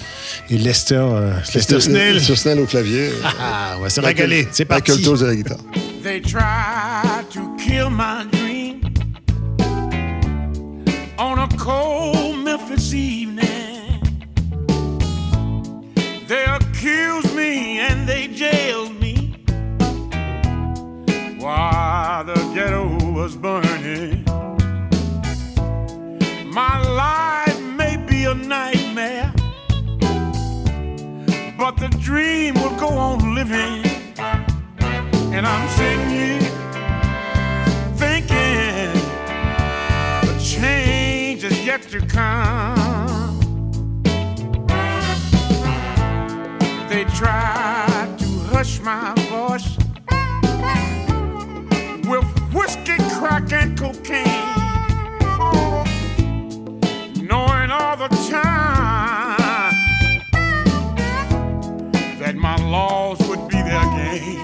Et 0.51 0.59
Lester, 0.59 0.95
euh, 0.97 1.33
Lester 1.55 1.81
Snell. 1.81 2.21
Sur 2.21 2.39
Snell 2.39 2.61
au 2.61 2.67
clavier. 2.67 3.11
Ah, 3.41 3.75
on 3.79 3.83
va 3.83 3.91
se 3.91 4.01
régaler. 4.01 4.47
C'est 4.53 4.65
parti. 4.65 4.91
Michael 4.93 5.05
Toes 5.05 5.23
à 5.25 5.27
la 5.29 5.37
guitare. 5.37 5.59
They 6.03 6.21
tried 6.23 7.29
to 7.33 7.41
kill 7.59 7.91
my 7.91 8.25
cold 11.63 12.39
Memphis 12.39 12.93
evening. 12.93 14.03
They 16.27 16.45
accused 16.45 17.37
me 17.37 17.79
and 17.79 18.09
they 18.09 18.27
jailed 18.27 19.01
me 19.01 19.37
while 21.39 22.25
the 22.25 22.35
ghetto 22.53 23.13
was 23.13 23.37
burning. 23.37 24.25
My 26.53 26.83
life 27.05 27.61
may 27.61 27.97
be 27.97 28.25
a 28.25 28.35
nightmare, 28.35 29.33
but 31.57 31.77
the 31.77 31.97
dream 32.01 32.55
will 32.55 32.77
go 32.77 32.89
on 32.89 33.37
living. 33.37 33.85
And 35.37 35.47
I'm 35.47 35.69
sitting 35.79 36.42
yet 41.73 41.89
to 41.89 42.01
come. 42.07 43.39
They 46.91 47.05
tried 47.05 48.17
to 48.19 48.29
hush 48.53 48.81
my 48.81 49.15
voice 49.31 49.79
with 52.11 52.27
whiskey, 52.53 52.99
crack, 53.19 53.51
and 53.55 53.79
cocaine, 53.79 54.27
knowing 57.27 57.71
all 57.71 57.97
the 57.97 58.09
time 58.31 59.73
that 62.21 62.35
my 62.37 62.57
laws 62.57 63.19
would 63.29 63.49
be 63.49 63.63
their 63.63 63.85
game. 63.97 64.42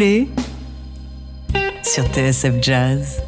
Roulé 0.00 0.28
sur 1.82 2.04
TSF 2.06 2.58
Jazz. 2.62 3.22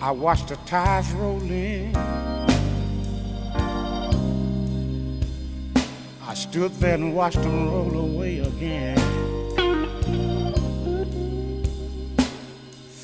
I 0.00 0.10
watched 0.10 0.48
the 0.48 0.56
tides 0.64 1.12
roll 1.12 1.42
in. 1.42 1.63
Stood 6.54 6.70
there 6.74 6.94
and 6.94 7.12
watched 7.16 7.42
them 7.42 7.68
roll 7.68 7.98
away 7.98 8.38
again. 8.38 8.96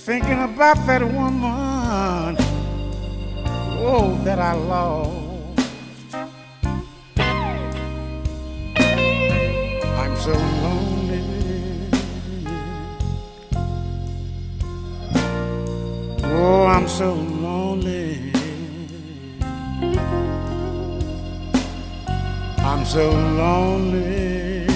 Thinking 0.06 0.40
about 0.44 0.76
that 0.86 1.02
woman, 1.02 2.36
oh, 3.82 4.16
that 4.22 4.38
I 4.38 4.52
lost. 4.52 5.16
I'm 9.98 10.16
so 10.16 10.32
lonely. 10.62 11.24
Oh, 16.22 16.66
I'm 16.66 16.86
so 16.86 17.14
lonely. 17.14 17.39
So 22.90 23.08
lonely. 23.08 24.66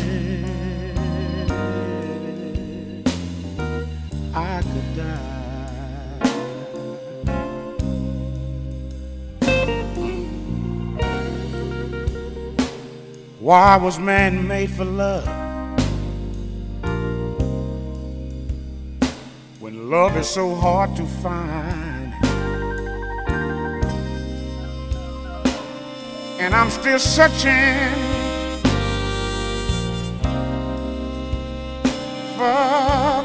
I 4.32 4.62
could 4.62 4.96
die. 4.96 5.34
Why 13.40 13.76
was 13.78 13.98
man 13.98 14.46
made 14.46 14.70
for 14.70 14.84
love? 14.84 15.26
When 19.58 19.90
love 19.90 20.16
is 20.16 20.28
so 20.28 20.54
hard 20.54 20.94
to 20.94 21.04
find. 21.04 21.93
And 26.54 26.62
I'm 26.62 26.70
still 26.70 27.00
searching 27.00 27.90
for 32.36 32.54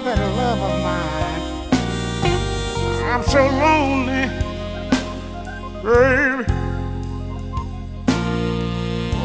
that 0.04 0.20
love 0.40 0.62
of 0.70 0.76
mine. 0.82 1.44
I'm 3.06 3.22
so 3.22 3.42
lonely, 3.46 4.26
baby. 5.84 6.44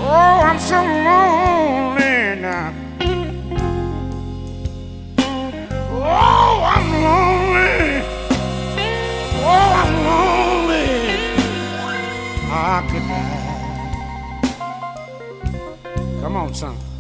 Oh, 0.05 0.37
I'm 0.49 0.59
so 0.59 0.79
lonely 1.09 2.43
now. 2.43 2.75
Oh, 5.91 6.57
I'm 6.75 6.89
lonely. 7.07 8.03
Oh, 9.41 9.69
I'm 9.81 9.93
lonely. 10.05 10.93
I 12.53 12.87
could 12.91 13.34
Come 16.35 16.49
on, 16.49 16.55
son. 16.55 16.94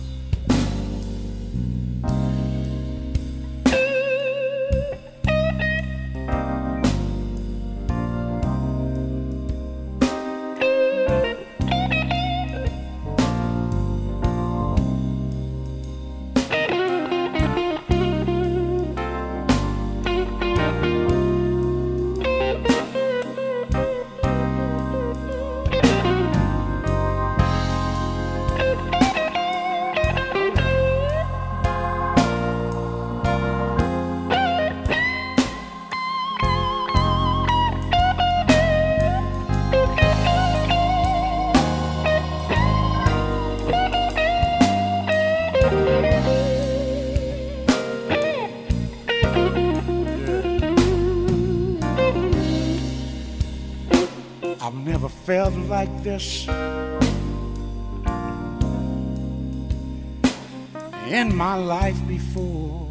This 56.05 56.47
in 61.09 61.35
my 61.35 61.55
life 61.57 61.97
before. 62.07 62.89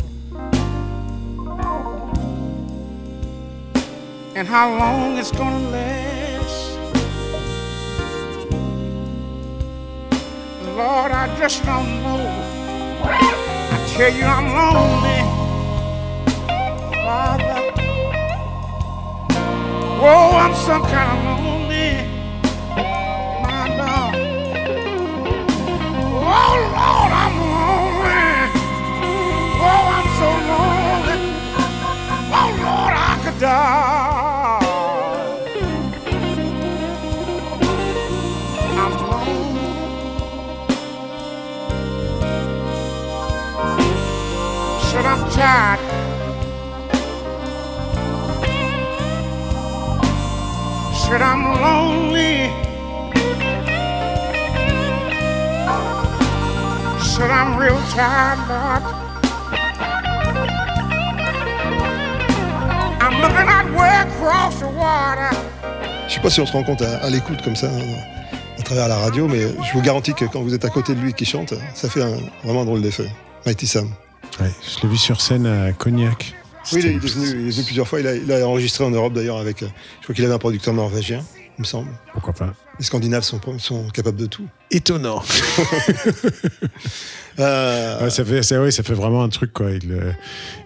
And 4.35 4.47
how 4.47 4.75
long 4.75 5.17
it's 5.19 5.31
gonna 5.31 5.69
last, 5.69 6.79
Lord, 10.75 11.11
I 11.11 11.27
just 11.37 11.63
don't 11.65 12.01
know. 12.01 12.25
I 13.03 13.77
tell 13.95 14.11
you, 14.11 14.25
I'm 14.25 14.47
lonely, 14.57 15.21
Father. 17.05 17.59
I'm 20.43 20.53
some 20.55 20.81
kind 20.81 21.09
of 21.11 21.23
lonely, 21.45 21.72
Die. 33.39 34.59
I'm. 38.77 38.93
Said 44.81 45.05
tired. 45.31 45.79
I'm 51.21 51.43
lonely. 51.61 52.51
Said 57.03 57.31
I'm 57.31 57.57
real 57.57 57.81
tired, 57.91 58.39
Lord. 58.47 58.82
Je 66.07 66.13
sais 66.15 66.19
pas 66.21 66.29
si 66.29 66.41
on 66.41 66.45
se 66.45 66.51
rend 66.51 66.63
compte 66.63 66.81
à, 66.81 66.97
à 66.97 67.09
l'écoute 67.09 67.41
comme 67.43 67.55
ça 67.55 67.67
hein, 67.67 67.79
à 68.59 68.61
travers 68.61 68.87
la 68.87 68.97
radio, 68.97 69.27
mais 69.27 69.41
je 69.41 69.73
vous 69.73 69.81
garantis 69.81 70.13
que 70.13 70.25
quand 70.25 70.41
vous 70.41 70.53
êtes 70.53 70.65
à 70.65 70.69
côté 70.69 70.93
de 70.93 70.99
lui 70.99 71.13
qui 71.13 71.25
chante, 71.25 71.53
ça 71.73 71.89
fait 71.89 72.01
un, 72.03 72.17
vraiment 72.43 72.61
un 72.61 72.65
drôle 72.65 72.81
d'effet. 72.81 73.09
Mighty 73.45 73.65
Sam. 73.67 73.89
Ouais, 74.39 74.51
je 74.61 74.81
l'ai 74.83 74.89
vu 74.89 74.97
sur 74.97 75.21
scène 75.21 75.45
à 75.47 75.71
Cognac. 75.73 76.33
Oui, 76.71 76.79
il 76.83 76.85
est, 76.87 76.97
venu, 76.97 77.25
il 77.41 77.47
est 77.47 77.51
venu 77.51 77.63
plusieurs 77.65 77.87
fois. 77.87 77.99
Il 77.99 78.07
a, 78.07 78.15
il 78.15 78.31
a 78.31 78.47
enregistré 78.47 78.83
en 78.85 78.89
Europe 78.91 79.13
d'ailleurs 79.13 79.37
avec. 79.37 79.63
euh, 79.63 79.67
Je 79.99 80.03
crois 80.05 80.15
qu'il 80.15 80.23
avait 80.25 80.33
un 80.33 80.39
producteur 80.39 80.73
norvégien, 80.73 81.23
il 81.57 81.61
me 81.61 81.65
semble. 81.65 81.89
Pourquoi 82.13 82.33
pas 82.33 82.53
Les 82.79 82.85
Scandinaves 82.85 83.23
sont, 83.23 83.39
sont 83.59 83.87
capables 83.89 84.17
de 84.17 84.25
tout. 84.25 84.47
Étonnant. 84.71 85.21
Euh, 87.39 88.03
Ouais, 88.03 88.09
ça, 88.11 88.23
fait, 88.23 88.43
ça, 88.43 88.61
ouais, 88.61 88.69
ça 88.69 88.83
fait 88.83 88.93
vraiment 88.93 89.23
un 89.23 89.29
truc, 89.29 89.53
quoi. 89.53 89.71
Il, 89.71 89.91
euh, 89.91 90.11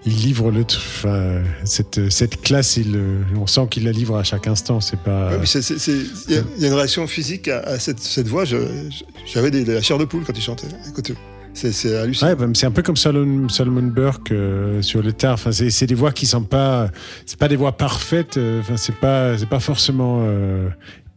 il 0.05 0.13
livre 0.17 0.51
le, 0.51 0.65
enfin, 0.69 1.41
cette, 1.63 2.09
cette 2.09 2.41
classe, 2.41 2.75
il, 2.75 2.93
euh, 2.95 3.21
on 3.37 3.47
sent 3.47 3.67
qu'il 3.71 3.85
la 3.85 3.91
livre 3.93 4.17
à 4.17 4.23
chaque 4.25 4.47
instant. 4.47 4.81
C'est 4.81 4.99
pas. 4.99 5.29
ouais, 5.29 5.37
Il 5.45 6.33
y, 6.33 6.37
a- 6.37 6.41
il 6.57 6.61
y 6.61 6.65
a 6.65 6.67
une 6.67 6.73
réaction 6.73 7.07
physique 7.07 7.47
à, 7.47 7.59
à 7.59 7.79
cette, 7.79 8.01
cette 8.01 8.27
voix. 8.27 8.43
J'avais 8.45 9.49
de 9.49 9.71
la 9.71 9.81
chair 9.81 9.97
de 9.97 10.03
poule 10.03 10.25
quand 10.25 10.37
il 10.37 10.41
chantait 10.41 10.67
côté. 10.93 11.13
C'est 11.57 11.95
hallucinant. 11.97 12.31
Ouais, 12.35 12.47
c'est 12.53 12.65
un 12.67 12.71
peu 12.71 12.83
comme 12.83 12.95
Solomon, 12.97 13.49
Solomon 13.49 13.81
Burke 13.81 14.31
euh, 14.31 14.81
sur 14.81 15.01
le 15.01 15.11
tard. 15.11 15.33
Enfin, 15.33 15.51
c'est 15.51 15.87
des 15.87 15.95
voix 15.95 16.11
qui 16.11 16.25
sont 16.27 16.43
pas, 16.43 16.89
c'est 17.25 17.39
pas 17.39 17.47
des 17.47 17.55
voix 17.55 17.71
parfaites. 17.75 18.37
euh, 18.37 18.59
Enfin, 18.61 18.77
c'est 18.77 18.95
pas, 18.95 19.37
c'est 19.37 19.49
pas 19.49 19.59
forcément. 19.59 20.19
euh, 20.21 20.69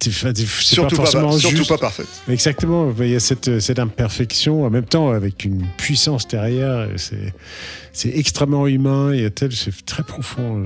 surtout 0.02 0.96
pas 0.96 1.02
pas, 1.02 1.38
surtout 1.38 1.66
pas 1.68 1.76
parfaite. 1.78 2.06
Exactement. 2.28 2.90
Il 3.00 3.08
y 3.08 3.16
a 3.16 3.20
cette, 3.20 3.60
cette 3.60 3.78
imperfection 3.78 4.64
en 4.64 4.70
même 4.70 4.86
temps 4.86 5.10
avec 5.10 5.44
une 5.44 5.62
puissance 5.76 6.26
derrière. 6.26 6.88
C'est, 6.96 7.34
extrêmement 8.16 8.66
humain 8.66 9.12
et 9.12 9.28
c'est 9.50 9.84
très 9.84 10.02
profond. 10.02 10.64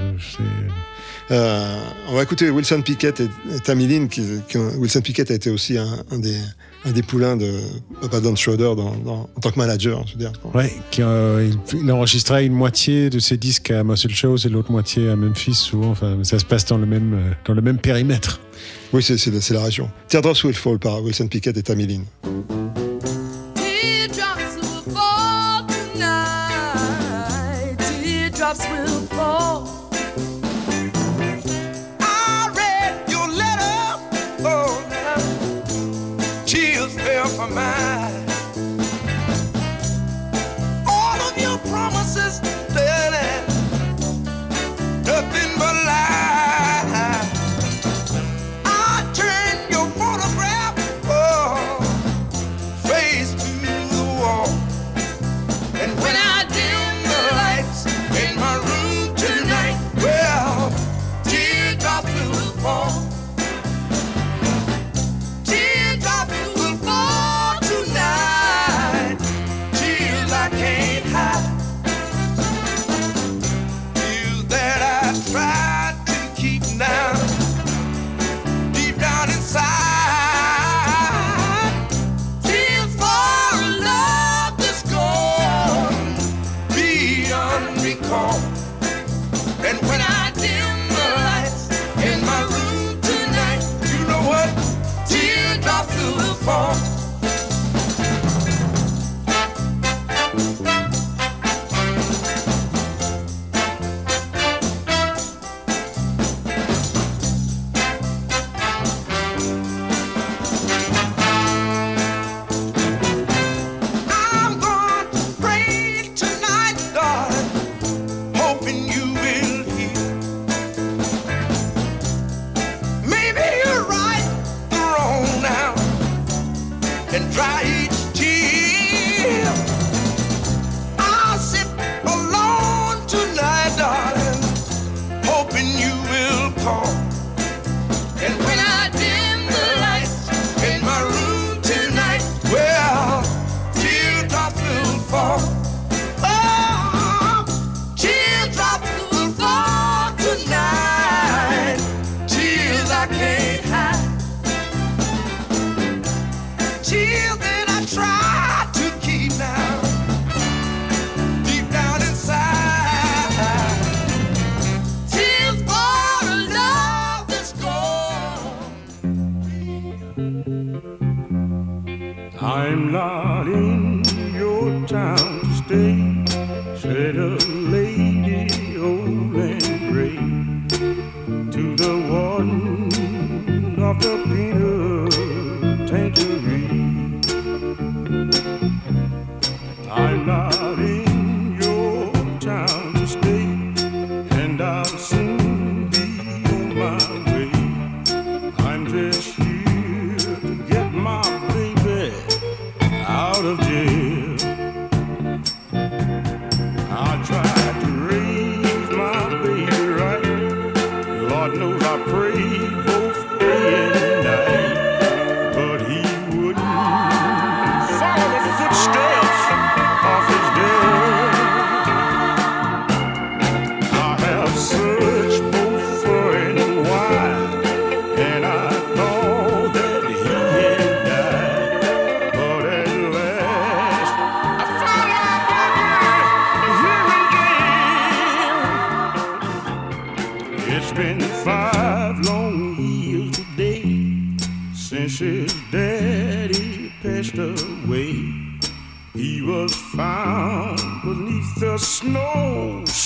euh, 1.33 1.81
on 2.11 2.15
va 2.15 2.23
écouter 2.23 2.49
Wilson 2.51 2.83
Pickett 2.83 3.19
et, 3.21 3.25
et 3.25 3.59
Tammy 3.65 3.89
Lynn. 3.89 4.09
Qui, 4.09 4.23
qui 4.49 4.57
ont- 4.57 4.71
Wilson 4.77 5.01
Pickett 5.01 5.31
a 5.33 5.35
été 5.35 5.51
aussi 5.51 5.79
un, 5.79 6.05
un 6.13 6.19
des, 6.21 6.37
un 6.87 6.93
des 6.93 7.03
poulains 7.03 7.37
de 7.37 7.51
Papa 8.03 8.21
Don 8.21 8.37
Schroeder 8.37 8.75
dans, 8.77 8.95
dans- 9.05 9.29
en 9.35 9.41
tant 9.41 9.51
que 9.51 9.59
manager. 9.59 10.07
Je 10.07 10.13
veux 10.13 10.19
dire. 10.19 10.33
Ouais, 10.55 10.73
qui, 10.91 11.03
euh, 11.03 11.49
il, 11.73 11.81
il 11.83 11.91
enregistrait 11.93 12.45
une 12.45 12.53
moitié 12.53 13.09
de 13.11 13.19
ses 13.19 13.37
disques 13.37 13.71
à 13.71 13.83
Muscle 13.85 14.11
Shows 14.13 14.37
et 14.45 14.49
l'autre 14.49 14.71
moitié 14.71 15.09
à 15.09 15.17
Memphis. 15.17 15.55
Souvent, 15.55 15.91
enfin, 15.91 16.19
ça 16.23 16.39
se 16.39 16.45
passe 16.45 16.67
dans 16.67 16.79
le 16.79 16.87
même, 16.87 17.15
euh, 17.15 17.33
dans 17.47 17.55
le 17.55 17.63
même 17.63 17.79
périmètre. 17.79 18.41
Oui, 18.93 19.03
c'est 19.03 19.17
c'est 19.17 19.31
la- 19.31 19.41
c'est 19.41 19.55
la 19.55 19.63
région. 19.65 19.89
Teardrops 20.09 20.45
Will 20.45 20.55
Fall 20.55 20.79
par 20.79 21.03
Wilson 21.03 21.27
Pickett 21.29 21.57
et 21.57 21.63
Tammy 21.63 21.87
Lynn. 21.87 22.05
My 37.55 38.04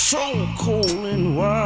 so 0.08 0.48
cold 0.56 0.86
and 1.04 1.36
white. 1.36 1.57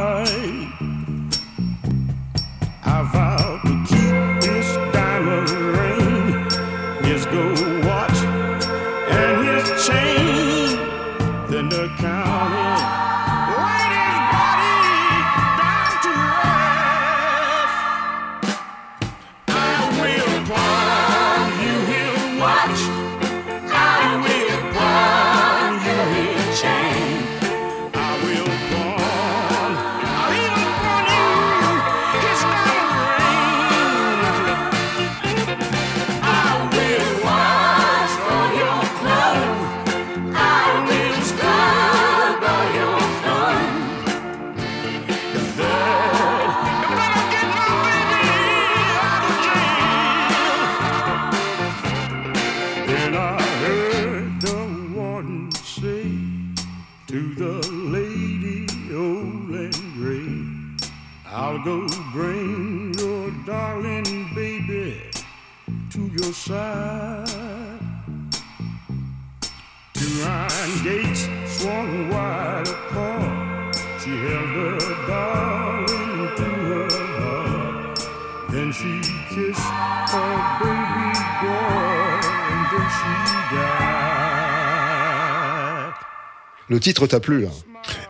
Titre 86.83 87.07
t'a 87.07 87.19
plu, 87.19 87.41
là 87.43 87.49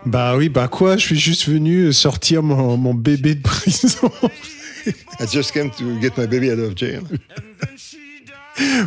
Bah 0.05 0.35
oui, 0.35 0.49
bah 0.49 0.67
quoi, 0.67 0.97
je 0.97 1.01
suis 1.05 1.19
juste 1.19 1.47
venu 1.47 1.93
sortir 1.93 2.43
mon, 2.43 2.75
mon 2.77 2.93
bébé 2.93 3.35
de 3.35 3.41
prison. 3.41 4.11
I 5.19 5.25
just 5.31 5.51
came 5.53 5.69
to 5.71 5.99
get 6.01 6.11
my 6.17 6.27
baby 6.27 6.51
out 6.51 6.59
of 6.59 6.77
jail. 6.77 7.01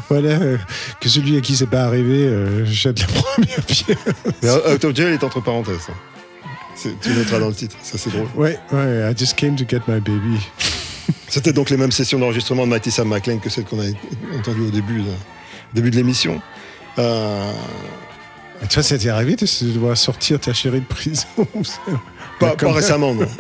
voilà, 0.09 0.29
euh, 0.41 0.59
que 1.01 1.09
celui 1.09 1.37
à 1.37 1.41
qui 1.41 1.57
c'est 1.57 1.67
pas 1.67 1.85
arrivé 1.85 2.27
euh, 2.27 2.65
jette 2.67 3.01
la 3.01 3.07
première 3.07 3.63
pierre. 3.63 3.99
Out 4.75 4.85
of 4.85 4.95
jail 4.95 5.13
est 5.15 5.25
entre 5.25 5.41
parenthèses. 5.41 5.89
hein. 5.89 6.91
Tu 7.03 7.09
noteras 7.11 7.39
dans 7.39 7.49
le 7.49 7.55
titre, 7.55 7.77
ça 7.83 7.97
c'est 7.97 8.11
drôle. 8.11 8.29
Ouais, 8.37 8.59
ouais, 8.73 9.11
I 9.11 9.17
just 9.19 9.35
came 9.37 9.57
to 9.57 9.65
get 9.67 9.81
my 9.89 9.99
baby. 10.01 10.39
C'était 11.29 11.53
donc 11.53 11.71
les 11.71 11.77
mêmes 11.77 11.91
sessions 11.93 12.19
d'enregistrement 12.19 12.67
de 12.67 12.79
Sam 12.91 13.09
McLean 13.09 13.39
que 13.39 13.49
celles 13.49 13.65
qu'on 13.65 13.81
a 13.81 13.87
entendues 14.39 14.67
au 14.69 14.71
début 14.71 15.01
de, 15.01 15.11
début 15.75 15.91
de 15.91 15.97
l'émission. 15.97 16.41
Euh, 16.99 17.53
Et 18.63 18.67
toi, 18.69 18.83
ça 18.83 18.99
t'est 18.99 19.09
arrivé 19.09 19.37
de 19.37 19.45
de 19.67 19.73
devoir 19.73 19.97
sortir 19.97 20.41
ta 20.41 20.53
chérie 20.53 20.81
de 20.81 20.87
prison 20.87 21.27
pas, 22.41 22.57
pas 22.57 22.73
récemment, 22.73 23.15
non. 23.15 23.27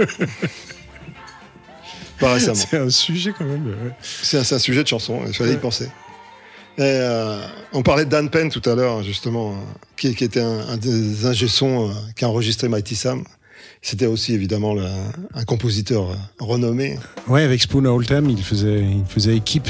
pas 2.20 2.34
récemment. 2.34 2.54
C'est 2.54 2.76
un 2.78 2.90
sujet 2.90 3.32
quand 3.36 3.44
même. 3.44 3.66
ouais. 3.66 3.92
C'est 4.02 4.38
un, 4.38 4.58
sujet 4.58 4.82
de 4.82 4.88
chanson, 4.88 5.22
il 5.26 5.34
fallait 5.34 5.54
y 5.54 5.58
penser. 5.58 5.86
Et, 6.78 6.82
euh, 6.82 7.40
on 7.72 7.82
parlait 7.82 8.04
de 8.04 8.10
Dan 8.10 8.28
Penn 8.28 8.50
tout 8.50 8.62
à 8.68 8.74
l'heure, 8.74 9.02
justement, 9.02 9.52
euh, 9.52 9.54
qui, 9.96 10.14
qui 10.14 10.24
était 10.24 10.40
un, 10.42 10.60
un 10.68 10.76
des 10.76 11.24
ingé 11.24 11.48
sons 11.48 11.88
euh, 11.88 11.92
qui 12.14 12.24
a 12.24 12.28
enregistré 12.28 12.68
Mighty 12.68 12.96
Sam. 12.96 13.24
C'était 13.80 14.06
aussi 14.06 14.34
évidemment 14.34 14.74
le- 14.74 14.84
un 15.34 15.44
compositeur 15.44 16.16
renommé. 16.38 16.98
Ouais, 17.28 17.42
avec 17.42 17.62
Spoon 17.62 17.84
Oldham, 17.86 18.28
il 18.28 18.42
faisait, 18.42 18.80
il 18.80 19.04
faisait 19.08 19.36
équipe. 19.36 19.68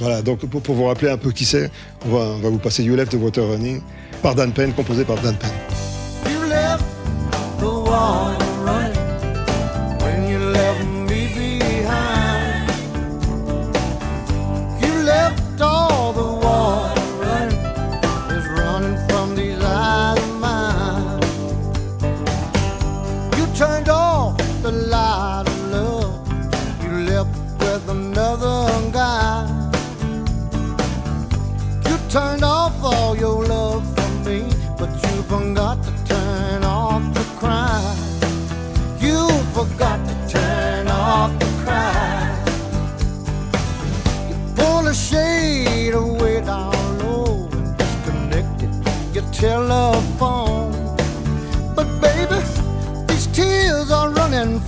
Voilà, 0.00 0.22
donc 0.22 0.40
pour, 0.46 0.60
pour 0.60 0.74
vous 0.74 0.84
rappeler 0.84 1.08
un 1.10 1.16
peu 1.16 1.32
qui 1.32 1.44
c'est, 1.44 1.70
on 2.04 2.10
va, 2.10 2.18
on 2.20 2.38
va 2.38 2.48
vous 2.50 2.58
passer 2.58 2.82
You 2.84 2.94
Left 2.94 3.12
the 3.12 3.16
Water 3.16 3.46
Running 3.48 3.80
par 4.22 4.34
Dan 4.34 4.52
Penn, 4.52 4.72
composé 4.72 5.04
par 5.04 5.16
Dan 5.16 5.36
Penn. 5.36 5.50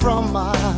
From 0.01 0.33
my 0.33 0.70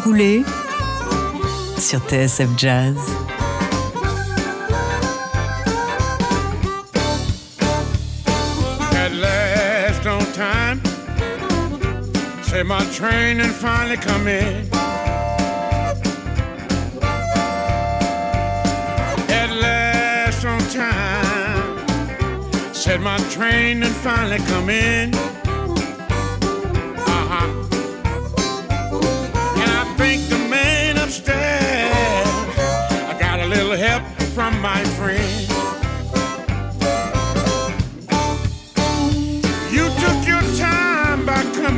roulé 0.00 0.42
sur 1.78 2.00
TSF 2.00 2.48
Jazz. 2.56 2.96
At 8.94 9.12
last 9.12 10.06
on 10.06 10.24
time. 10.32 10.80
Say 12.42 12.62
my 12.62 12.84
train 12.92 13.40
and 13.40 13.52
finally 13.52 13.96
come 13.96 14.26
in. 14.28 14.68
At 19.30 19.50
last 19.60 20.44
on 20.44 20.60
time. 20.70 21.78
Said 22.72 23.00
my 23.00 23.18
train 23.30 23.82
and 23.82 23.94
finally 23.94 24.38
come 24.48 24.70
in. 24.70 25.39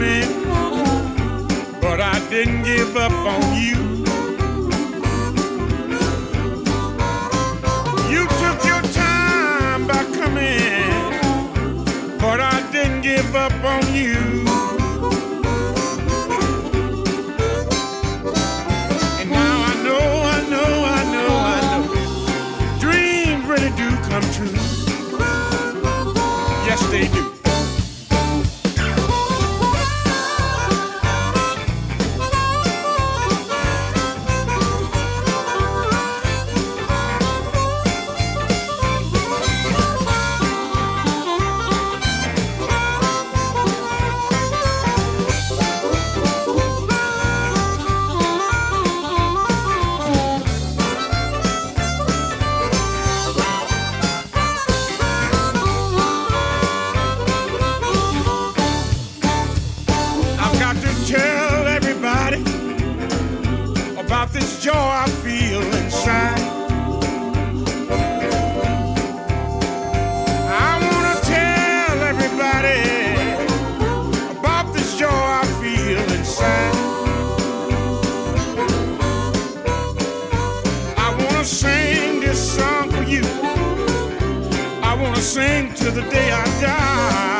Coming, 0.02 0.44
but 1.80 2.00
I 2.00 2.18
didn't 2.28 2.62
give 2.64 2.96
up 2.96 3.12
on 3.12 3.42
you. 3.56 3.76
You 8.10 8.26
took 8.42 8.64
your 8.64 8.82
time 8.92 9.86
by 9.86 10.04
coming, 10.18 11.10
but 12.18 12.40
I 12.40 12.68
didn't 12.72 13.02
give 13.02 13.34
up 13.34 13.52
on 13.64 13.94
you. 13.94 14.41
This 64.42 64.60
joy 64.60 64.72
I 64.74 65.06
feel 65.22 65.62
inside. 65.80 66.40
I 70.68 70.72
want 70.86 71.04
to 71.12 71.16
tell 71.36 71.96
everybody 72.12 72.82
about 74.36 74.74
this 74.74 74.98
joy 74.98 75.22
I 75.42 75.44
feel 75.62 76.02
inside. 76.18 76.74
I 81.06 81.08
want 81.20 81.36
to 81.36 81.44
sing 81.44 82.20
this 82.20 82.40
song 82.56 82.90
for 82.90 83.04
you. 83.04 83.24
I 84.82 84.92
want 85.00 85.14
to 85.14 85.22
sing 85.22 85.72
to 85.74 85.90
the 85.92 86.02
day 86.10 86.32
I 86.32 86.44
die. 86.60 87.31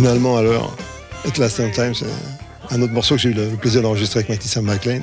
Finalement, 0.00 0.38
à 0.38 0.42
l'heure, 0.42 0.74
At 1.28 1.36
Last 1.38 1.60
on 1.60 1.70
Time, 1.72 1.92
c'est 1.94 2.06
un 2.74 2.80
autre 2.80 2.94
morceau 2.94 3.16
que 3.16 3.20
j'ai 3.20 3.28
eu 3.28 3.34
le 3.34 3.48
plaisir 3.48 3.82
d'enregistrer 3.82 4.20
avec 4.20 4.30
Mighty 4.30 4.48
Sam 4.48 4.64
McLean. 4.64 5.00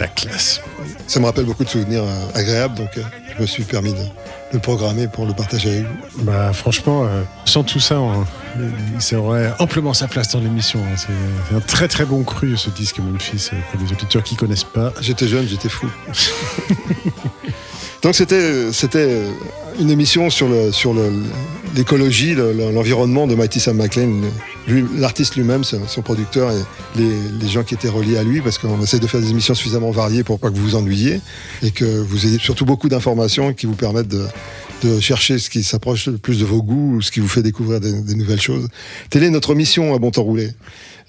La 0.00 0.08
classe. 0.08 0.60
Ça 1.06 1.20
me 1.20 1.26
rappelle 1.26 1.44
beaucoup 1.44 1.62
de 1.62 1.68
souvenirs 1.68 2.02
euh, 2.02 2.26
agréables, 2.34 2.74
donc 2.74 2.88
euh, 2.96 3.02
je 3.36 3.42
me 3.42 3.46
suis 3.46 3.62
permis 3.62 3.92
de, 3.92 3.98
le 4.52 4.58
programmer 4.58 5.06
pour 5.06 5.24
le 5.24 5.34
partager 5.34 5.68
avec 5.70 5.84
vous. 6.16 6.24
Bah, 6.24 6.52
franchement, 6.52 7.04
euh, 7.04 7.22
sans 7.44 7.62
tout 7.62 7.78
ça, 7.78 8.00
on- 8.00 8.26
ça 8.98 9.20
aurait 9.20 9.52
amplement 9.60 9.94
sa 9.94 10.08
place 10.08 10.30
dans 10.32 10.40
l'émission. 10.40 10.80
hein. 10.80 10.96
C'est 10.96 11.54
un 11.54 11.60
très 11.60 11.86
très 11.86 12.04
bon 12.04 12.24
cru 12.24 12.56
ce 12.56 12.70
disque 12.70 12.98
Memphis 12.98 13.50
euh, 13.52 13.56
pour 13.70 13.80
les 13.86 13.92
auditeurs 13.92 14.24
qui 14.24 14.34
connaissent 14.34 14.64
pas. 14.64 14.92
J'étais 15.00 15.28
jeune, 15.28 15.46
j'étais 15.46 15.68
fou. 15.68 15.86
Donc 18.02 18.16
c'était 18.16 18.72
c'était 18.72 19.22
une 19.78 19.90
émission 19.92 20.28
sur 20.28 20.48
le 20.48 20.72
sur 20.72 20.92
le- 20.92 21.22
l'écologie, 21.74 22.34
le- 22.34 22.52
le- 22.52 22.70
l'environnement 22.70 23.26
de 23.26 23.36
Sam 23.58 23.76
McLean, 23.76 24.22
lui- 24.66 24.84
l'artiste 24.96 25.36
lui-même, 25.36 25.62
son 25.64 26.02
producteur 26.02 26.50
et 26.50 26.98
les, 26.98 27.48
gens 27.48 27.62
qui 27.62 27.74
étaient 27.74 27.88
reliés 27.88 28.16
à 28.16 28.22
lui, 28.22 28.40
parce 28.40 28.58
qu'on 28.58 28.82
essaie 28.82 28.98
de 28.98 29.06
faire 29.06 29.20
des 29.20 29.30
émissions 29.30 29.54
suffisamment 29.54 29.90
variées 29.90 30.24
pour 30.24 30.38
pas 30.38 30.50
que 30.50 30.56
vous 30.56 30.62
vous 30.62 30.76
ennuyiez 30.76 31.20
et 31.62 31.70
que 31.70 31.84
vous 31.84 32.26
ayez 32.26 32.38
surtout 32.38 32.64
beaucoup 32.64 32.88
d'informations 32.88 33.52
qui 33.52 33.66
vous 33.66 33.74
permettent 33.76 34.08
de 34.08 34.26
chercher 35.00 35.38
ce 35.38 35.50
qui 35.50 35.62
s'approche 35.62 36.06
le 36.06 36.18
plus 36.18 36.40
de 36.40 36.44
vos 36.44 36.62
goûts 36.62 36.96
ou 36.96 37.02
ce 37.02 37.10
qui 37.10 37.20
vous 37.20 37.28
fait 37.28 37.42
découvrir 37.42 37.80
des, 37.80 38.14
nouvelles 38.14 38.40
choses. 38.40 38.68
Telle 39.10 39.22
est 39.24 39.30
notre 39.30 39.54
mission 39.54 39.94
à 39.94 39.98
Bon 39.98 40.10
Temps 40.10 40.22
Roulé. 40.22 40.50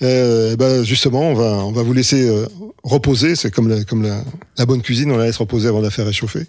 Euh, 0.01 0.51
eh 0.53 0.57
ben 0.57 0.83
justement, 0.83 1.29
on 1.29 1.33
va, 1.33 1.63
on 1.63 1.71
va 1.71 1.81
vous 1.83 1.93
laisser 1.93 2.27
euh, 2.27 2.45
reposer. 2.83 3.35
C'est 3.35 3.51
comme, 3.51 3.69
la, 3.69 3.83
comme 3.83 4.03
la, 4.03 4.23
la 4.57 4.65
bonne 4.65 4.81
cuisine, 4.81 5.11
on 5.11 5.17
la 5.17 5.25
laisse 5.25 5.37
reposer 5.37 5.67
avant 5.69 5.79
de 5.79 5.85
la 5.85 5.89
faire 5.89 6.05
réchauffer. 6.05 6.45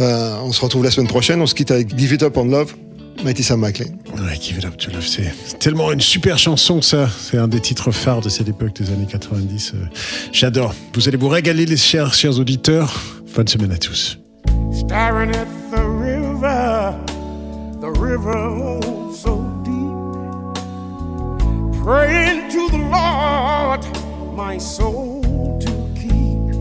Euh, 0.00 0.36
on 0.42 0.52
se 0.52 0.60
retrouve 0.60 0.84
la 0.84 0.90
semaine 0.90 1.08
prochaine. 1.08 1.40
On 1.40 1.46
se 1.46 1.54
quitte 1.54 1.70
avec 1.70 1.96
Give 1.96 2.12
It 2.12 2.22
Up 2.22 2.36
on 2.36 2.44
Love, 2.46 2.74
Mighty 3.24 3.42
Sam 3.42 3.60
McLean. 3.60 3.98
Ouais, 4.14 4.34
Give 4.40 4.56
It 4.58 4.64
Up 4.64 4.76
to 4.78 4.90
Love, 4.90 5.06
c'est 5.06 5.32
c'est 5.46 5.58
tellement 5.58 5.92
une 5.92 6.00
super 6.00 6.38
chanson 6.38 6.80
ça. 6.80 7.08
C'est 7.08 7.36
un 7.36 7.48
des 7.48 7.60
titres 7.60 7.90
phares 7.90 8.20
de 8.22 8.28
cette 8.30 8.48
époque 8.48 8.72
des 8.74 8.90
années 8.90 9.06
90. 9.06 9.72
euh, 9.74 9.78
J'adore. 10.32 10.74
Vous 10.94 11.06
allez 11.06 11.18
vous 11.18 11.28
régaler 11.28 11.66
les 11.66 11.76
chers, 11.76 12.14
chers 12.14 12.38
auditeurs. 12.38 12.92
Bonne 13.36 13.46
semaine 13.48 13.72
à 13.72 13.78
tous. 13.78 14.18
Staring 14.72 15.30
at 15.30 15.46
the 15.70 15.82
river, 15.84 16.94
the 17.80 17.90
river 18.00 18.34
oh, 18.34 19.12
so 19.14 19.44
deep. 19.64 19.90
Praying 21.84 22.48
to 22.50 22.68
the 22.70 22.78
Lord, 22.90 23.84
my 24.34 24.58
soul 24.58 25.22
to 25.60 25.70
keep. 25.94 26.54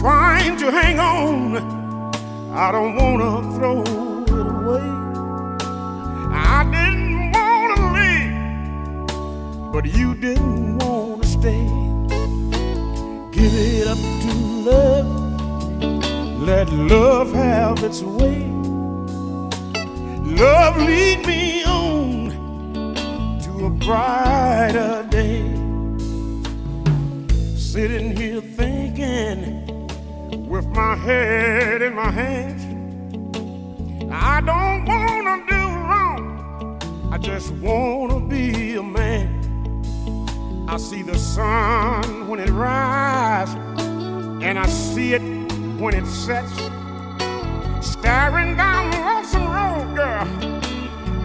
Trying 0.00 0.56
to 0.58 0.70
hang 0.70 1.00
on, 1.00 1.56
I 2.54 2.70
don't 2.70 2.94
wanna 2.96 3.42
throw 3.58 4.05
away. 4.66 4.88
I 6.32 6.64
didn't 6.74 7.32
wanna 7.36 7.80
leave, 7.96 9.72
but 9.72 9.84
you 9.86 10.14
didn't 10.14 10.78
wanna 10.78 11.24
stay. 11.24 11.66
Give 13.36 13.54
it 13.54 13.86
up 13.86 13.98
to 14.22 14.32
love 14.68 15.06
Let 16.46 16.68
love 16.70 17.32
have 17.32 17.82
its 17.82 18.02
way. 18.02 18.46
Love 20.42 20.76
lead 20.76 21.26
me 21.26 21.64
on 21.64 22.30
to 23.44 23.50
a 23.66 23.70
brighter 23.70 25.06
day. 25.10 25.42
Sitting 27.56 28.16
here 28.16 28.40
thinking 28.40 29.40
with 30.48 30.66
my 30.66 30.94
head 30.94 31.82
in 31.82 31.94
my 31.94 32.10
hands. 32.10 32.55
I 34.18 34.40
don't 34.40 34.86
wanna 34.86 35.44
do 35.46 35.62
wrong. 35.88 36.78
I 37.12 37.18
just 37.18 37.52
wanna 37.52 38.18
be 38.18 38.76
a 38.76 38.82
man. 38.82 39.28
I 40.68 40.78
see 40.78 41.02
the 41.02 41.18
sun 41.18 42.26
when 42.26 42.40
it 42.40 42.48
rises, 42.48 43.54
and 44.42 44.58
I 44.58 44.66
see 44.66 45.12
it 45.12 45.22
when 45.78 45.94
it 45.94 46.06
sets. 46.06 46.50
Staring 47.82 48.56
down 48.56 48.90
the 48.90 49.00
lonesome 49.00 49.48
road, 49.56 49.94
girl, 49.94 50.26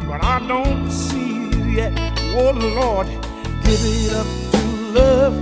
but 0.10 0.24
I 0.24 0.46
don't 0.46 0.92
see 0.92 1.50
you 1.50 1.64
yet. 1.80 1.94
Oh 2.36 2.52
Lord, 2.52 3.08
give 3.64 3.82
it 3.96 4.14
up 4.22 4.28
to 4.52 4.62
love. 5.00 5.36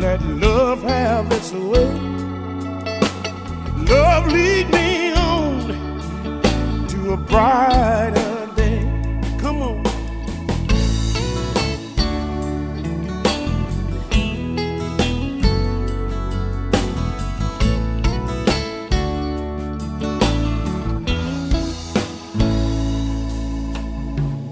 Let 0.00 0.22
love 0.22 0.82
have 0.82 1.30
its 1.30 1.52
way. 1.52 1.90
Love 3.94 4.26
lead 4.32 4.68
me 4.70 5.12
on 5.12 5.45
a 7.16 7.18
brighter 7.28 8.48
day. 8.56 8.80
Come 9.38 9.62
on. 9.62 9.82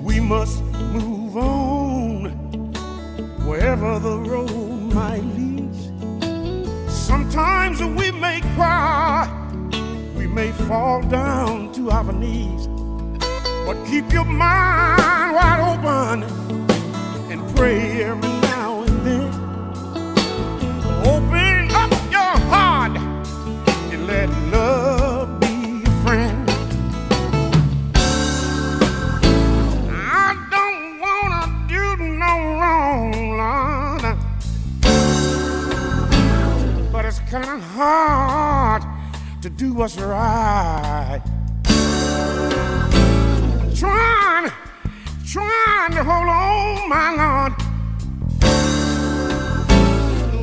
We 0.04 0.20
must 0.20 0.62
move 0.92 1.36
on 1.36 2.30
wherever 3.46 3.98
the 3.98 4.18
road 4.18 4.94
might 4.94 5.24
lead. 5.36 5.74
Sometimes 6.88 7.82
we 7.82 8.10
may 8.12 8.40
cry, 8.56 9.28
we 10.16 10.26
may 10.26 10.50
fall 10.52 11.02
down 11.02 11.23
but 12.06 13.76
keep 13.86 14.12
your 14.12 14.24
mind 14.24 15.34
wide 15.34 15.60
open 15.72 16.22
and 17.32 17.56
pray 17.56 18.02
every 18.02 18.28
now 18.42 18.82
and 18.82 19.06
then. 19.06 19.32
Open 21.06 21.70
up 21.70 21.90
your 22.10 22.36
heart 22.50 22.96
and 23.92 24.06
let 24.06 24.28
love 24.52 25.40
be 25.40 25.82
your 25.82 25.96
friend. 26.02 26.50
I 29.90 30.36
don't 30.50 31.00
wanna 31.00 31.44
do 31.68 31.96
no 31.96 32.32
wrong, 32.60 33.12
Lord. 33.40 34.18
But 36.92 37.06
it's 37.06 37.20
kinda 37.30 37.58
hard 37.76 38.82
to 39.40 39.48
do 39.48 39.72
what's 39.72 39.96
right. 39.98 41.22
Trying, 43.84 44.50
trying 45.26 45.92
to 45.92 46.02
hold 46.02 46.26
on, 46.26 46.88
my 46.88 47.10
Lord. 47.20 47.52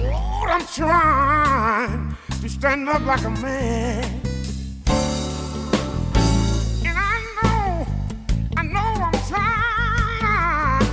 Lord, 0.04 0.50
I'm 0.52 0.66
trying 0.68 2.16
to 2.40 2.48
stand 2.48 2.88
up 2.88 3.04
like 3.04 3.24
a 3.24 3.32
man. 3.32 4.04
And 6.86 6.96
I 6.96 7.18
know, 7.42 7.88
I 8.58 8.62
know 8.62 8.94
I'm 9.08 9.18
trying. 9.32 10.86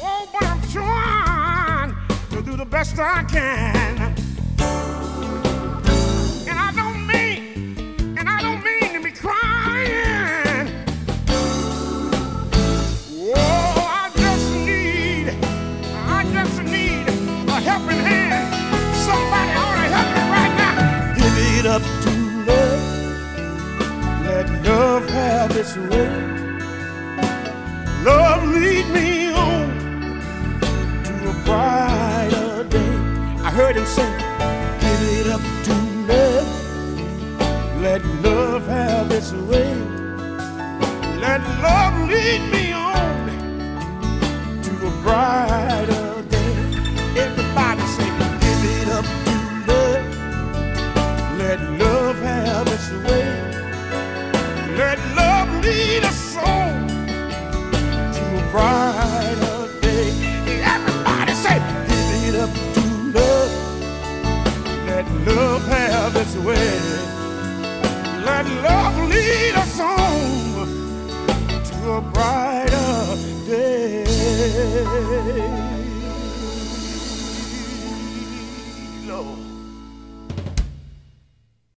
Oh, 0.00 0.28
but 0.32 0.42
I'm 0.42 0.62
trying 0.72 1.94
to 2.30 2.42
do 2.50 2.56
the 2.56 2.64
best 2.64 2.98
I 2.98 3.24
can. 3.24 3.89
Have 25.20 25.56
its 25.56 25.76
way. 25.76 26.10
Love 28.08 28.42
lead 28.56 28.86
me 28.96 29.08
on 29.46 29.66
to 31.06 31.12
a 31.32 31.34
brighter 31.46 32.64
day. 32.74 32.94
I 33.46 33.50
heard 33.58 33.76
him 33.76 33.86
say, 33.96 34.10
Give 34.82 35.02
it 35.18 35.26
up 35.36 35.44
to 35.66 35.74
love. 36.10 36.48
Let 37.84 38.02
love 38.26 38.66
have 38.66 39.10
its 39.18 39.32
way. 39.50 39.72
Let 41.24 41.40
love 41.66 41.96
lead 42.12 42.42
me 42.54 42.64
on 42.72 43.16
to 44.64 44.72
a 44.90 44.92
brighter 45.04 46.08
day. 46.34 46.54
Everybody 47.24 47.84
say, 47.96 48.10
Give 48.44 48.62
it 48.78 48.88
up 48.98 49.06
to 49.26 49.36
love. 49.68 50.04
Let 51.42 51.58
love 51.82 52.16
have 52.30 52.66
its 52.76 52.88
way. 53.06 53.49
Let 54.80 54.98
love 55.14 55.50
lead 55.62 56.04
us 56.04 56.36
on 56.38 56.88
to 58.14 58.22
a 58.38 58.40
brighter 58.50 59.68
day. 59.82 60.10
Everybody 60.74 61.34
say, 61.34 61.58
Give 61.86 62.28
it 62.28 62.34
up 62.40 62.50
to 62.76 62.82
love. 63.16 63.52
Let 64.86 65.06
love 65.28 65.64
have 65.66 66.16
its 66.16 66.34
way. 66.36 66.78
Let 68.24 68.46
love 68.64 68.96
lead 69.10 69.54
us 69.54 69.80
on 69.80 70.66
to 71.68 71.76
a 71.92 72.00
brighter 72.00 73.16
day. 73.44 74.06